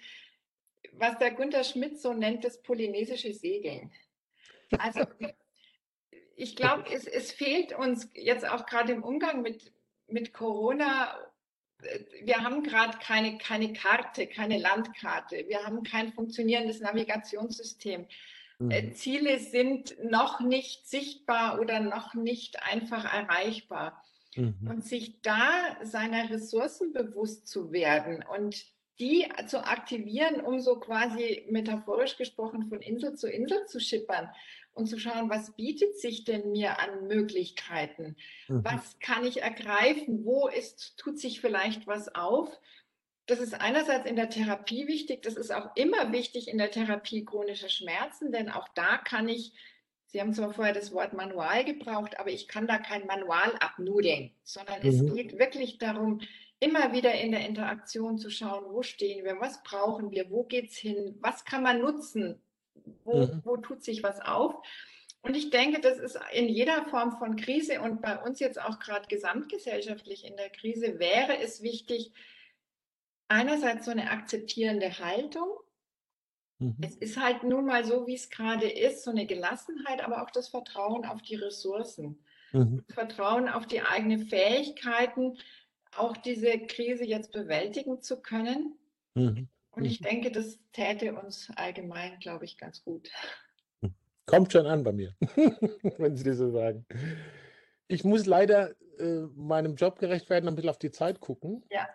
was 0.94 1.18
der 1.18 1.32
Gunther 1.32 1.64
Schmidt 1.64 2.00
so 2.00 2.14
nennt, 2.14 2.44
das 2.44 2.62
polynesische 2.62 3.34
Segeln. 3.34 3.92
Also 4.78 5.02
ich 6.36 6.56
glaube, 6.56 6.86
es, 6.92 7.06
es 7.06 7.32
fehlt 7.32 7.74
uns 7.74 8.10
jetzt 8.14 8.48
auch 8.48 8.66
gerade 8.66 8.94
im 8.94 9.04
Umgang 9.04 9.42
mit, 9.42 9.72
mit 10.08 10.34
Corona. 10.34 11.18
Wir 12.22 12.38
haben 12.38 12.64
gerade 12.64 12.98
keine, 13.00 13.38
keine 13.38 13.74
Karte, 13.74 14.28
keine 14.28 14.58
Landkarte. 14.58 15.46
Wir 15.48 15.64
haben 15.64 15.84
kein 15.84 16.14
funktionierendes 16.14 16.80
Navigationssystem. 16.80 18.08
Äh, 18.60 18.82
mhm. 18.84 18.94
Ziele 18.94 19.40
sind 19.40 19.96
noch 20.04 20.40
nicht 20.40 20.88
sichtbar 20.88 21.60
oder 21.60 21.80
noch 21.80 22.14
nicht 22.14 22.64
einfach 22.64 23.06
erreichbar. 23.12 24.02
Mhm. 24.36 24.56
Und 24.70 24.86
sich 24.86 25.22
da 25.22 25.78
seiner 25.84 26.30
Ressourcen 26.30 26.94
bewusst 26.94 27.48
zu 27.48 27.72
werden 27.72 28.24
und 28.24 28.66
die 29.00 29.28
zu 29.48 29.66
aktivieren, 29.66 30.40
um 30.42 30.60
so 30.60 30.80
quasi 30.80 31.46
metaphorisch 31.50 32.18
gesprochen 32.18 32.68
von 32.70 32.82
Insel 32.82 33.16
zu 33.16 33.30
Insel 33.30 33.66
zu 33.66 33.80
schippern 33.80 34.30
und 34.74 34.88
zu 34.88 35.00
schauen, 35.00 35.30
was 35.30 35.56
bietet 35.56 36.00
sich 36.00 36.24
denn 36.24 36.52
mir 36.52 36.80
an 36.80 37.08
Möglichkeiten? 37.08 38.16
Mhm. 38.48 38.64
Was 38.64 39.00
kann 39.00 39.26
ich 39.26 39.42
ergreifen? 39.42 40.26
Wo 40.26 40.48
ist, 40.48 40.98
tut 40.98 41.20
sich 41.20 41.42
vielleicht 41.42 41.88
was 41.88 42.14
auf? 42.14 42.50
Das 43.28 43.40
ist 43.40 43.60
einerseits 43.60 44.08
in 44.08 44.16
der 44.16 44.30
Therapie 44.30 44.88
wichtig, 44.88 45.24
das 45.24 45.36
ist 45.36 45.52
auch 45.52 45.76
immer 45.76 46.12
wichtig 46.12 46.48
in 46.48 46.58
der 46.58 46.70
Therapie 46.70 47.26
chronischer 47.26 47.70
Schmerzen, 47.70 48.32
denn 48.32 48.50
auch 48.50 48.68
da 48.70 48.98
kann 48.98 49.28
ich, 49.28 49.54
Sie 50.08 50.22
haben 50.22 50.34
zwar 50.34 50.54
vorher 50.54 50.74
das 50.74 50.94
Wort 50.94 51.14
Manual 51.14 51.66
gebraucht, 51.66 52.20
aber 52.20 52.30
ich 52.30 52.48
kann 52.48 52.68
da 52.68 52.78
kein 52.78 53.06
Manual 53.08 53.54
abnudeln, 53.60 54.32
sondern 54.44 54.82
mhm. 54.82 54.90
es 54.90 55.14
geht 55.14 55.40
wirklich 55.40 55.78
darum, 55.80 56.22
immer 56.60 56.94
wieder 56.94 57.14
in 57.16 57.32
der 57.32 57.46
Interaktion 57.46 58.18
zu 58.18 58.30
schauen, 58.30 58.66
wo 58.72 58.82
stehen 58.82 59.26
wir, 59.26 59.40
was 59.40 59.62
brauchen 59.64 60.12
wir, 60.12 60.30
wo 60.30 60.44
geht 60.44 60.70
es 60.70 60.78
hin, 60.78 61.18
was 61.20 61.46
kann 61.46 61.64
man 61.64 61.82
nutzen, 61.82 62.42
wo, 63.04 63.26
mhm. 63.26 63.42
wo 63.44 63.58
tut 63.58 63.84
sich 63.84 64.04
was 64.04 64.22
auf. 64.22 64.56
Und 65.22 65.36
ich 65.36 65.50
denke, 65.50 65.82
das 65.82 65.98
ist 65.98 66.20
in 66.34 66.48
jeder 66.48 66.86
Form 66.86 67.18
von 67.18 67.36
Krise 67.36 67.82
und 67.82 68.02
bei 68.02 68.22
uns 68.22 68.40
jetzt 68.40 68.62
auch 68.62 68.80
gerade 68.80 69.08
gesamtgesellschaftlich 69.08 70.24
in 70.24 70.38
der 70.38 70.52
Krise 70.52 71.00
wäre 71.00 71.40
es 71.40 71.64
wichtig, 71.64 72.12
einerseits 73.28 73.86
so 73.86 73.92
eine 73.92 74.10
akzeptierende 74.10 75.00
Haltung. 75.00 75.48
Mhm. 76.60 76.78
Es 76.82 76.96
ist 76.96 77.22
halt 77.22 77.44
nun 77.44 77.66
mal 77.66 77.84
so, 77.84 78.08
wie 78.08 78.16
es 78.16 78.30
gerade 78.30 78.70
ist, 78.70 79.04
so 79.04 79.12
eine 79.12 79.26
Gelassenheit, 79.26 80.04
aber 80.04 80.24
auch 80.24 80.32
das 80.32 80.50
Vertrauen 80.50 81.06
auf 81.06 81.22
die 81.22 81.36
Ressourcen. 81.36 82.20
Mhm. 82.54 82.84
Vertrauen 82.90 83.50
auf 83.50 83.66
die 83.66 83.82
eigenen 83.82 84.28
Fähigkeiten, 84.28 85.38
auch 85.98 86.16
diese 86.18 86.60
Krise 86.60 87.06
jetzt 87.06 87.32
bewältigen 87.32 88.02
zu 88.02 88.22
können. 88.22 88.78
Mhm. 89.16 89.50
Und 89.72 89.86
ich 89.86 90.00
mhm. 90.00 90.06
denke, 90.06 90.32
das 90.32 90.60
täte 90.72 91.14
uns 91.16 91.50
allgemein, 91.56 92.20
glaube 92.20 92.46
ich, 92.46 92.58
ganz 92.58 92.84
gut. 92.84 93.10
Kommt 94.26 94.52
schon 94.52 94.66
an 94.66 94.84
bei 94.84 94.92
mir, 94.92 95.16
wenn 95.98 96.16
Sie 96.16 96.24
das 96.24 96.38
so 96.38 96.50
sagen. 96.50 96.86
Ich 97.88 98.04
muss 98.04 98.26
leider 98.26 98.72
äh, 98.98 99.28
meinem 99.36 99.76
Job 99.76 100.00
gerecht 100.00 100.30
werden, 100.30 100.48
ein 100.48 100.56
bisschen 100.56 100.72
auf 100.72 100.80
die 100.80 100.92
Zeit 100.92 101.20
gucken. 101.20 101.64
Ja. 101.70 101.88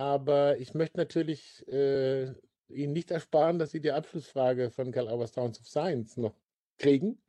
Aber 0.00 0.56
ich 0.56 0.72
möchte 0.72 0.96
natürlich 0.96 1.62
äh, 1.68 2.32
Ihnen 2.70 2.94
nicht 2.94 3.10
ersparen, 3.10 3.58
dass 3.58 3.72
Sie 3.72 3.82
die 3.82 3.92
Abschlussfrage 3.92 4.70
von 4.70 4.92
Karl 4.92 5.08
Auer 5.08 5.26
Sounds 5.26 5.60
of 5.60 5.66
Science 5.68 6.16
noch 6.16 6.32
kriegen. 6.78 7.22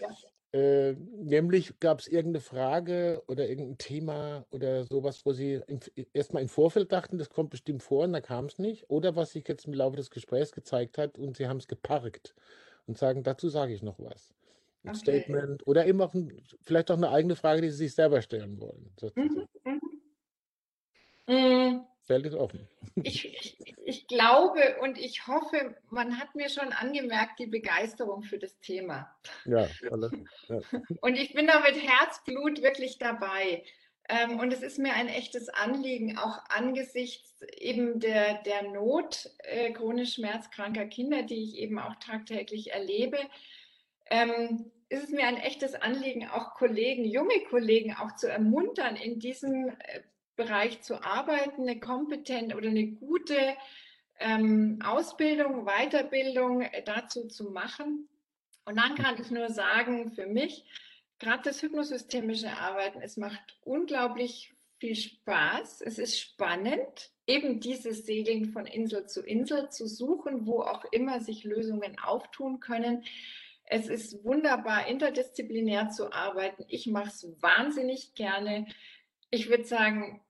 Ja. 0.00 0.08
Äh, 0.50 0.94
nämlich 0.94 1.78
gab 1.78 2.00
es 2.00 2.08
irgendeine 2.08 2.40
Frage 2.40 3.22
oder 3.28 3.48
irgendein 3.48 3.78
Thema 3.78 4.44
oder 4.50 4.86
sowas, 4.86 5.24
wo 5.24 5.34
Sie 5.34 5.60
erstmal 6.12 6.42
im 6.42 6.48
Vorfeld 6.48 6.90
dachten, 6.90 7.16
das 7.16 7.30
kommt 7.30 7.50
bestimmt 7.50 7.84
vor 7.84 8.02
und 8.02 8.12
da 8.12 8.20
kam 8.20 8.46
es 8.46 8.58
nicht. 8.58 8.90
Oder 8.90 9.14
was 9.14 9.30
sich 9.30 9.46
jetzt 9.46 9.66
im 9.66 9.74
Laufe 9.74 9.96
des 9.96 10.10
Gesprächs 10.10 10.50
gezeigt 10.50 10.98
hat 10.98 11.20
und 11.20 11.36
Sie 11.36 11.46
haben 11.46 11.58
es 11.58 11.68
geparkt 11.68 12.34
und 12.86 12.98
sagen, 12.98 13.22
dazu 13.22 13.50
sage 13.50 13.72
ich 13.72 13.82
noch 13.82 14.00
was. 14.00 14.34
ein 14.82 14.90
okay. 14.90 15.20
Statement 15.20 15.64
oder 15.64 15.86
eben 15.86 16.02
auch 16.02 16.12
ein, 16.12 16.42
vielleicht 16.62 16.90
auch 16.90 16.96
eine 16.96 17.10
eigene 17.10 17.36
Frage, 17.36 17.62
die 17.62 17.70
Sie 17.70 17.84
sich 17.84 17.94
selber 17.94 18.20
stellen 18.20 18.60
wollen. 18.60 18.90
Mhm, 19.14 19.46
mhm. 19.64 19.80
Mhm. 21.28 21.86
Feld 22.06 22.24
ist 22.26 22.34
offen. 22.34 22.68
Ich, 23.02 23.24
ich, 23.26 23.74
ich, 23.84 24.06
glaube 24.06 24.76
und 24.80 24.96
ich 24.96 25.26
hoffe, 25.26 25.76
man 25.90 26.18
hat 26.18 26.34
mir 26.34 26.48
schon 26.48 26.72
angemerkt, 26.72 27.38
die 27.38 27.46
Begeisterung 27.46 28.22
für 28.22 28.38
das 28.38 28.58
Thema. 28.60 29.14
Ja, 29.44 29.68
alle, 29.90 30.10
ja. 30.48 30.60
Und 31.00 31.16
ich 31.16 31.34
bin 31.34 31.46
da 31.46 31.60
mit 31.60 31.74
Herzblut 31.74 32.62
wirklich 32.62 32.98
dabei. 32.98 33.64
Ähm, 34.08 34.38
und 34.38 34.52
es 34.52 34.62
ist 34.62 34.78
mir 34.78 34.94
ein 34.94 35.08
echtes 35.08 35.48
Anliegen, 35.48 36.16
auch 36.16 36.38
angesichts 36.48 37.42
eben 37.58 37.98
der, 37.98 38.40
der 38.44 38.62
Not 38.62 39.28
äh, 39.38 39.72
chronisch 39.72 40.14
schmerzkranker 40.14 40.86
Kinder, 40.86 41.24
die 41.24 41.42
ich 41.42 41.56
eben 41.56 41.80
auch 41.80 41.96
tagtäglich 41.96 42.72
erlebe, 42.72 43.18
ähm, 44.08 44.70
ist 44.88 45.02
es 45.02 45.10
mir 45.10 45.26
ein 45.26 45.38
echtes 45.38 45.74
Anliegen, 45.74 46.28
auch 46.28 46.54
Kollegen, 46.54 47.04
junge 47.04 47.40
Kollegen 47.50 47.94
auch 47.94 48.14
zu 48.14 48.30
ermuntern, 48.30 48.94
in 48.94 49.18
diesem 49.18 49.70
äh, 49.70 50.02
Bereich 50.36 50.82
zu 50.82 51.02
arbeiten, 51.02 51.62
eine 51.62 51.80
kompetente 51.80 52.56
oder 52.56 52.68
eine 52.68 52.86
gute 52.86 53.56
ähm, 54.18 54.78
Ausbildung, 54.84 55.66
Weiterbildung 55.66 56.62
äh, 56.62 56.82
dazu 56.82 57.26
zu 57.26 57.50
machen. 57.50 58.08
Und 58.64 58.76
dann 58.76 58.94
kann 58.94 59.20
ich 59.20 59.30
nur 59.30 59.48
sagen, 59.48 60.12
für 60.12 60.26
mich, 60.26 60.64
gerade 61.18 61.42
das 61.44 61.62
hypnosystemische 61.62 62.50
Arbeiten, 62.50 63.00
es 63.00 63.16
macht 63.16 63.58
unglaublich 63.62 64.52
viel 64.78 64.94
Spaß. 64.94 65.82
Es 65.82 65.98
ist 65.98 66.18
spannend, 66.18 67.10
eben 67.26 67.60
dieses 67.60 68.04
Segeln 68.04 68.46
von 68.46 68.66
Insel 68.66 69.06
zu 69.06 69.22
Insel 69.22 69.70
zu 69.70 69.86
suchen, 69.86 70.46
wo 70.46 70.60
auch 70.60 70.84
immer 70.92 71.20
sich 71.20 71.44
Lösungen 71.44 71.98
auftun 71.98 72.60
können. 72.60 73.04
Es 73.64 73.88
ist 73.88 74.24
wunderbar, 74.24 74.86
interdisziplinär 74.86 75.90
zu 75.90 76.12
arbeiten. 76.12 76.64
Ich 76.68 76.86
mache 76.86 77.08
es 77.08 77.26
wahnsinnig 77.40 78.14
gerne. 78.14 78.66
Ich 79.30 79.48
würde 79.48 79.64
sagen, 79.64 80.20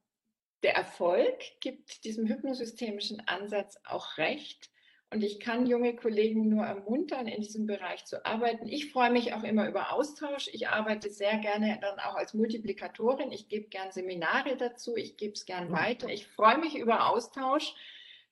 der 0.63 0.75
Erfolg 0.75 1.39
gibt 1.61 2.05
diesem 2.05 2.27
hypnosystemischen 2.27 3.21
Ansatz 3.27 3.79
auch 3.85 4.19
recht. 4.19 4.71
Und 5.11 5.23
ich 5.23 5.39
kann 5.39 5.67
junge 5.67 5.95
Kollegen 5.95 6.49
nur 6.49 6.65
ermuntern, 6.65 7.29
in 7.29 7.41
diesem 7.41 7.67
Bereich 7.67 8.05
zu 8.05 8.27
arbeiten. 8.27 8.67
Ich 8.67 8.91
freue 8.91 9.11
mich 9.11 9.35
auch 9.35 9.45
immer 9.45 9.69
über 9.69 9.93
Austausch. 9.93 10.49
Ich 10.53 10.69
arbeite 10.69 11.11
sehr 11.11 11.39
gerne 11.39 11.79
dann 11.81 12.01
auch 12.01 12.17
als 12.17 12.35
Multiplikatorin. 12.35 13.31
Ich 13.31 13.49
gebe 13.49 13.69
gern 13.69 13.93
Seminare 13.93 14.57
dazu. 14.57 14.97
Ich 14.97 15.17
gebe 15.17 15.35
es 15.35 15.47
gern 15.47 15.69
mhm. 15.69 15.73
weiter. 15.75 16.09
Ich 16.09 16.27
freue 16.27 16.59
mich 16.59 16.77
über 16.77 17.09
Austausch. 17.09 17.73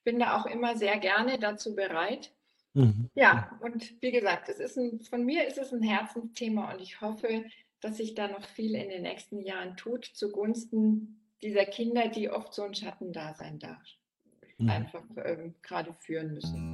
Bin 0.03 0.19
da 0.19 0.37
auch 0.37 0.45
immer 0.45 0.75
sehr 0.75 0.97
gerne 0.99 1.39
dazu 1.39 1.75
bereit. 1.75 2.31
Mhm. 2.73 3.09
Ja, 3.15 3.57
und 3.61 4.01
wie 4.01 4.11
gesagt, 4.11 4.49
es 4.49 4.59
ist 4.59 4.77
ein, 4.77 4.99
von 4.99 5.23
mir 5.23 5.47
ist 5.47 5.57
es 5.57 5.71
ein 5.71 5.81
Herzensthema 5.81 6.73
und 6.73 6.81
ich 6.81 6.99
hoffe, 6.99 7.45
dass 7.79 7.97
sich 7.97 8.15
da 8.15 8.27
noch 8.27 8.43
viel 8.43 8.75
in 8.75 8.89
den 8.89 9.03
nächsten 9.03 9.39
Jahren 9.39 9.77
tut 9.77 10.05
zugunsten 10.05 11.24
dieser 11.45 11.65
Kinder, 11.65 12.07
die 12.09 12.29
oft 12.29 12.53
so 12.53 12.63
ein 12.63 12.73
Schattendasein 12.73 13.59
da 13.59 13.77
mhm. 14.57 14.69
einfach 14.69 15.03
ähm, 15.23 15.53
gerade 15.61 15.93
führen 15.93 16.33
müssen. 16.33 16.73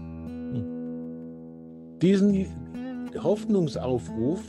Diesen 2.02 3.14
Hoffnungsaufruf 3.22 4.42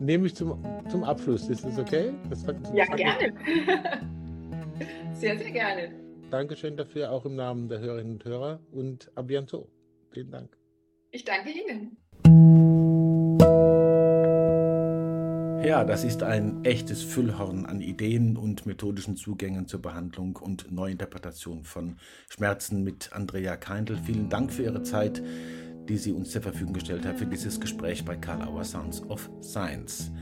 nehme 0.00 0.26
ich 0.26 0.34
zum, 0.34 0.64
zum 0.88 1.04
Abschluss. 1.04 1.48
Ist 1.48 1.64
das 1.64 1.78
okay? 1.78 2.12
Das 2.30 2.44
das 2.44 2.56
ja, 2.74 2.86
gerne. 2.86 3.34
sehr, 5.12 5.38
sehr 5.38 5.50
gerne. 5.50 5.94
Dankeschön 6.30 6.76
dafür, 6.76 7.12
auch 7.12 7.24
im 7.24 7.36
Namen 7.36 7.68
der 7.68 7.78
Hörerinnen 7.80 8.14
und 8.14 8.24
Hörer 8.24 8.60
und 8.72 9.12
a 9.14 9.20
bientôt. 9.20 9.68
Vielen 10.10 10.30
Dank. 10.30 10.56
Ich 11.12 11.24
danke 11.24 11.50
Ihnen. 11.50 11.96
Ja, 15.66 15.82
das 15.82 16.04
ist 16.04 16.22
ein 16.22 16.64
echtes 16.64 17.02
Füllhorn 17.02 17.66
an 17.66 17.80
Ideen 17.80 18.36
und 18.36 18.66
methodischen 18.66 19.16
Zugängen 19.16 19.66
zur 19.66 19.82
Behandlung 19.82 20.36
und 20.36 20.70
Neuinterpretation 20.70 21.64
von 21.64 21.96
Schmerzen 22.28 22.84
mit 22.84 23.12
Andrea 23.12 23.56
Keindl. 23.56 23.98
Vielen 24.04 24.28
Dank 24.28 24.52
für 24.52 24.62
Ihre 24.62 24.84
Zeit, 24.84 25.20
die 25.88 25.96
Sie 25.96 26.12
uns 26.12 26.30
zur 26.30 26.42
Verfügung 26.42 26.72
gestellt 26.72 27.04
haben 27.04 27.18
für 27.18 27.26
dieses 27.26 27.58
Gespräch 27.58 28.04
bei 28.04 28.14
Karl 28.14 28.46
Auer 28.46 28.62
Sounds 28.62 29.02
of 29.08 29.28
Science. 29.42 30.12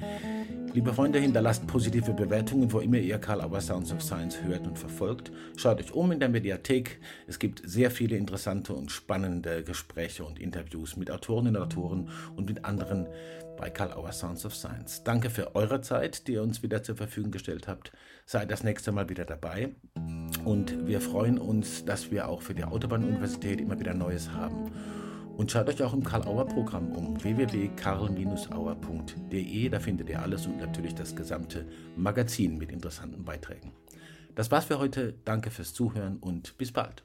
Liebe 0.72 0.94
Freunde, 0.94 1.20
hinterlasst 1.20 1.66
positive 1.66 2.14
Bewertungen, 2.14 2.72
wo 2.72 2.80
immer 2.80 2.96
ihr 2.96 3.18
Karl 3.18 3.42
Auer 3.42 3.60
Sounds 3.60 3.92
of 3.92 4.02
Science 4.02 4.42
hört 4.42 4.66
und 4.66 4.78
verfolgt. 4.78 5.30
Schaut 5.56 5.78
euch 5.78 5.92
um 5.92 6.10
in 6.10 6.20
der 6.20 6.30
Mediathek. 6.30 6.98
Es 7.26 7.38
gibt 7.38 7.62
sehr 7.64 7.90
viele 7.90 8.16
interessante 8.16 8.72
und 8.72 8.90
spannende 8.90 9.62
Gespräche 9.62 10.24
und 10.24 10.40
Interviews 10.40 10.96
mit 10.96 11.10
Autorinnen 11.10 11.54
und 11.54 11.62
Autoren 11.62 12.08
und 12.34 12.46
mit 12.48 12.64
anderen 12.64 13.06
bei 13.56 13.70
Karl 13.70 13.92
Auer 13.92 14.12
Sounds 14.12 14.44
of 14.44 14.54
Science. 14.54 15.02
Danke 15.04 15.30
für 15.30 15.54
eure 15.54 15.80
Zeit, 15.80 16.26
die 16.26 16.34
ihr 16.34 16.42
uns 16.42 16.62
wieder 16.62 16.82
zur 16.82 16.96
Verfügung 16.96 17.30
gestellt 17.30 17.68
habt. 17.68 17.92
Seid 18.26 18.50
das 18.50 18.64
nächste 18.64 18.92
Mal 18.92 19.08
wieder 19.08 19.24
dabei. 19.24 19.74
Und 20.44 20.86
wir 20.86 21.00
freuen 21.00 21.38
uns, 21.38 21.84
dass 21.84 22.10
wir 22.10 22.28
auch 22.28 22.42
für 22.42 22.54
die 22.54 22.64
Autobahn-Universität 22.64 23.60
immer 23.60 23.78
wieder 23.78 23.94
Neues 23.94 24.32
haben. 24.32 24.72
Und 25.36 25.50
schaut 25.50 25.68
euch 25.68 25.82
auch 25.82 25.94
im 25.94 26.04
Karl-Auer-Programm 26.04 26.92
um 26.92 27.20
www.karl-auer.de. 27.22 29.68
Da 29.68 29.80
findet 29.80 30.08
ihr 30.08 30.22
alles 30.22 30.46
und 30.46 30.58
natürlich 30.58 30.94
das 30.94 31.16
gesamte 31.16 31.66
Magazin 31.96 32.56
mit 32.56 32.70
interessanten 32.70 33.24
Beiträgen. 33.24 33.72
Das 34.34 34.50
war's 34.50 34.64
für 34.66 34.78
heute. 34.78 35.14
Danke 35.24 35.50
fürs 35.50 35.74
Zuhören 35.74 36.18
und 36.18 36.56
bis 36.58 36.72
bald. 36.72 37.02